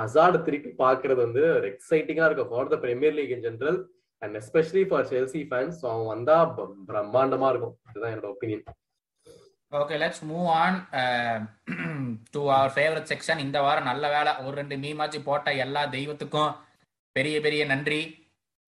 அசாட் 0.05 0.45
திருப்பி 0.47 0.71
பாக்குறது 0.85 1.21
வந்து 1.27 1.43
ஒரு 1.59 1.67
எக்ஸைட்டிங்கா 1.75 2.27
இருக்கும். 2.29 2.51
For 2.53 2.73
the 2.75 2.79
Premier 2.85 3.17
League 3.19 3.35
in 3.37 3.47
general 3.49 3.79
and 4.23 4.37
especially 4.41 4.85
for 4.91 5.09
Chelsea 5.13 5.43
fans 5.51 5.81
அவன் 5.91 6.11
வந்தா 6.15 6.37
பிரம்மாண்டமா 6.91 7.49
இருக்கும். 7.53 7.77
அதுதான் 7.89 8.13
என்னோட 8.13 8.29
opinion 8.35 8.65
okay 9.73 9.97
let's 10.03 10.23
move 10.29 10.47
on 10.63 10.79
to 12.35 12.43
our 12.57 12.73
favourite 12.77 13.11
section 13.11 13.43
இந்த 13.47 13.59
வாரம் 13.67 13.89
நல்ல 13.91 14.05
வேலை 14.15 14.33
ஒரு 14.45 14.55
ரெண்டு 14.61 14.77
மீமாச்சு 14.85 15.19
போட்ட 15.27 15.53
எல்லா 15.65 15.83
தெய்வத்துக்கும் 15.97 16.55
பெரிய 17.17 17.37
பெரிய 17.47 17.63
நன்றி. 17.73 18.01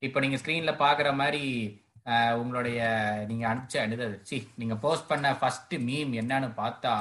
இப்போ 0.03 0.19
நீங்க 0.23 0.37
ஸ்க்ரீன்ல 0.41 0.73
பாக்குற 0.83 1.09
மாதிரி 1.21 1.45
uh, 2.11 2.33
உங்களுடைய 2.41 2.81
நீங்க 3.31 3.45
அனுப்பிச்ச 3.51 3.77
அனுதது 3.87 4.17
சி 4.29 4.37
நீங்க 4.61 4.75
போஸ்ட் 4.85 5.11
பண்ண 5.11 5.33
ஃபர்ஸ்ட் 5.41 5.75
மீம் 5.89 6.13
என்னன்னு 6.21 6.49
பார்த்தா 6.61 6.95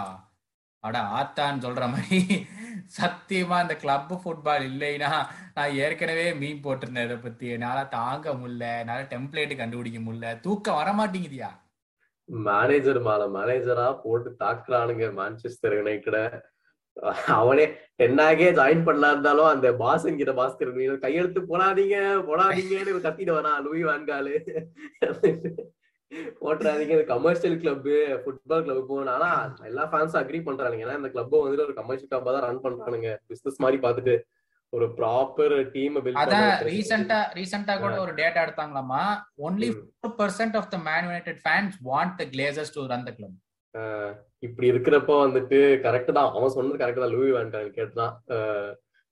அட 0.83 0.97
ஆத்தான்னு 1.19 1.63
சொல்ற 1.65 1.85
மாதிரி 1.93 2.19
சத்தியமா 2.91 3.55
அந்த 3.59 3.75
கிளப் 3.77 4.13
ஃபுட்பால் 4.21 4.67
இல்லைன்னா 4.69 5.09
நான் 5.55 5.75
ஏற்கனவே 5.79 6.25
மீன் 6.39 6.63
போட்டிருந்தேன் 6.63 7.07
இதை 7.07 7.17
பத்தி 7.19 7.47
என்னால 7.55 7.79
தாங்க 7.91 8.33
முடியல 8.35 8.67
என்னால 8.81 9.01
டெம்ப்ளேட் 9.11 9.59
கண்டுபிடிக்க 9.59 9.99
முடியல. 10.01 10.29
தூக்கம் 10.45 10.79
வர 10.79 10.91
மாட்டேங்குதியா 10.99 11.49
மேனேஜர் 12.29 13.01
மேல 13.05 13.23
மேனேஜரா 13.35 13.87
போட்டு 14.01 14.29
தாக்குறானுங்க 14.41 15.05
மான்செஸ்டர் 15.17 15.75
யுனைடெட 15.77 16.17
அவனே 17.35 17.65
டென்னாகே 17.99 18.47
ஜாயின் 18.57 18.85
பண்ணலாம் 18.87 19.13
இருந்தாலும் 19.13 19.51
அந்த 19.51 19.67
பாசன் 19.81 20.19
கிட்ட 20.19 20.33
பாஸ்கர் 20.39 20.71
கையெழுத்து 21.03 21.41
போடாதீங்க 21.49 21.97
போடாதீங்கன்னு 22.29 23.03
கத்திட்டு 23.05 23.37
வரான் 23.37 23.63
லூயி 23.65 23.83
வான்காலு 23.87 24.35
போட்டுறாதீங்க. 26.41 26.93
இது 26.97 27.05
கமர்ஷியல் 27.13 27.59
கிளப் 27.61 27.87
ஃபுட்பால் 28.23 28.65
கிளப் 28.65 28.89
போகணும். 28.91 29.13
ஆனா 29.15 29.29
எல்லா 29.69 29.83
ஃபேன்ஸும் 29.91 30.21
அக்ரி 30.21 30.39
பண்றானுங்க. 30.47 30.85
ஏன்னா 30.85 30.99
இந்த 30.99 31.11
கிளப் 31.15 31.35
வந்துட்டு 31.35 31.67
ஒரு 31.69 31.75
கமர்ஷியல் 31.79 32.11
கிளப்பா 32.11 32.33
தான் 32.35 32.45
ரன் 32.47 32.63
பண்றானுங்க. 32.65 33.11
பிசினஸ் 33.31 33.63
மாதிரி 33.65 33.79
பார்த்துட்டு 33.85 34.15
ஒரு 34.73 34.87
ப்ராப்பர் 34.97 35.53
டீம் 35.75 35.95
அதான் 36.23 36.49
ரீசெண்டா 36.69 37.19
ரீசெண்டா 37.37 37.75
கூட 37.83 37.93
ஒரு 38.05 38.11
data 38.19 38.39
எடுத்தாங்களாமா? 38.45 39.03
Only 39.47 39.69
four 39.75 40.13
percent 40.19 40.57
of 40.59 40.71
the 40.73 40.79
Man 40.89 41.05
United 41.07 41.39
fans 41.45 41.77
want 41.89 42.13
the 42.19 42.25
Glazers 42.33 42.75
to 42.75 42.83
run 42.91 43.07
the 43.07 43.13
club 43.19 43.37
இப்படி 44.45 44.67
இருக்கிறப்ப 44.73 45.15
வந்துட்டு 45.23 45.57
கரெக்ட் 45.85 46.11
தான். 46.17 46.29
அவன் 46.37 46.53
சொன்னது 46.57 46.81
கரெக்ட் 46.81 47.03
தான். 47.03 47.13
லூயி 47.15 47.31
வான்கால் 47.37 47.73
கேட்டுதான். 47.77 48.13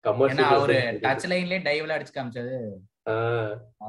ஏன்னா 0.04 0.46
அவரு 0.58 0.76
கமர்ஷியல் 0.76 1.02
டச் 1.06 1.28
லைன்லயே 1.32 1.60
டைவ்ல 1.68 1.96
அடிச்சு 1.98 2.16
காமிச்சது 2.18 2.58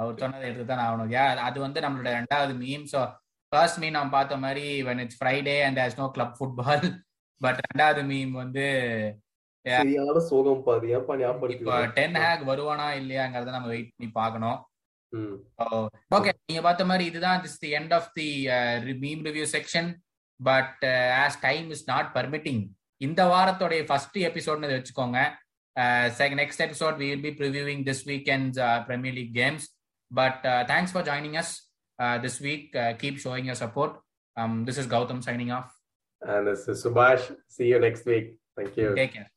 அவர் 0.01 0.21
சொன்னதை 0.23 0.45
எடுத்து 0.49 0.67
தான் 0.71 0.85
ஆகணும். 0.87 1.11
யா 1.17 1.25
அது 1.49 1.59
வந்து 1.67 1.79
நம்மளோட 1.85 2.11
ரெண்டாவது 2.19 2.53
மீம் 2.65 2.85
ஸோ 2.93 3.01
ஃபர்ஸ்ட் 3.53 3.81
மீம் 3.83 3.97
நம்ம 3.97 4.13
பார்த்த 4.17 4.37
மாதிரி 4.45 4.65
when 4.89 4.99
it's 5.05 5.17
Friday 5.21 5.57
and 5.67 5.81
has 5.83 6.01
no 6.01 6.07
club 6.17 6.35
football 6.39 6.87
but 7.41 7.61
ரெண்டாவது 7.67 8.03
மீம் 8.11 8.33
வந்து 8.43 8.67
டென் 11.99 12.19
ஹேக் 12.25 12.43
வருவானா 12.51 12.87
இல்லையாங்கிறத 13.01 13.55
நம்ம 13.57 13.71
வெயிட் 13.73 13.93
பண்ணி 13.95 14.09
பார்க்கணும். 14.21 14.59
ஓகே 16.17 16.31
நீங்க 16.49 16.63
பார்த்த 16.67 16.91
மாதிரி 16.91 17.05
இதுதான் 17.11 17.41
this 17.45 17.61
the 17.65 17.71
end 17.79 17.95
of 17.99 18.11
the 18.19 18.29
meme 19.05 19.23
review 19.29 19.47
section 19.57 19.89
but 20.41 20.85
as 21.23 21.39
time 21.47 21.67
is 21.77 21.87
not 21.93 22.11
permitting 22.17 22.63
இந்த 23.07 23.23
வாரத்தோடைய 23.33 23.83
ஃபர்ஸ்ட் 23.89 24.19
எபிசோட்னு 24.31 24.75
வச்சுக்கோங்க. 24.77 25.19
Next 26.43 26.63
episode 26.67 26.97
will 27.03 27.25
be 27.27 27.33
previewing 27.41 27.83
this 27.89 28.05
weekend's 28.13 28.61
Premier 28.89 29.17
League 29.19 29.35
games 29.41 29.67
But 30.11 30.45
uh, 30.45 30.65
thanks 30.67 30.93
for 30.93 31.03
joining 31.03 31.37
us 31.37 31.67
uh, 31.99 32.19
this 32.19 32.41
week. 32.41 32.75
Uh, 32.75 32.95
keep 32.95 33.19
showing 33.19 33.45
your 33.45 33.55
support. 33.55 34.01
Um, 34.37 34.65
this 34.65 34.79
is 34.79 34.87
Gautam 34.87 35.23
signing 35.23 35.51
off. 35.51 35.75
And 36.23 36.47
this 36.47 36.67
is 36.69 36.85
Subhash. 36.85 37.35
See 37.49 37.67
you 37.67 37.79
next 37.79 38.07
week. 38.07 38.37
Thank 38.57 38.77
you. 38.77 38.95
Take 38.95 39.15
care. 39.15 39.31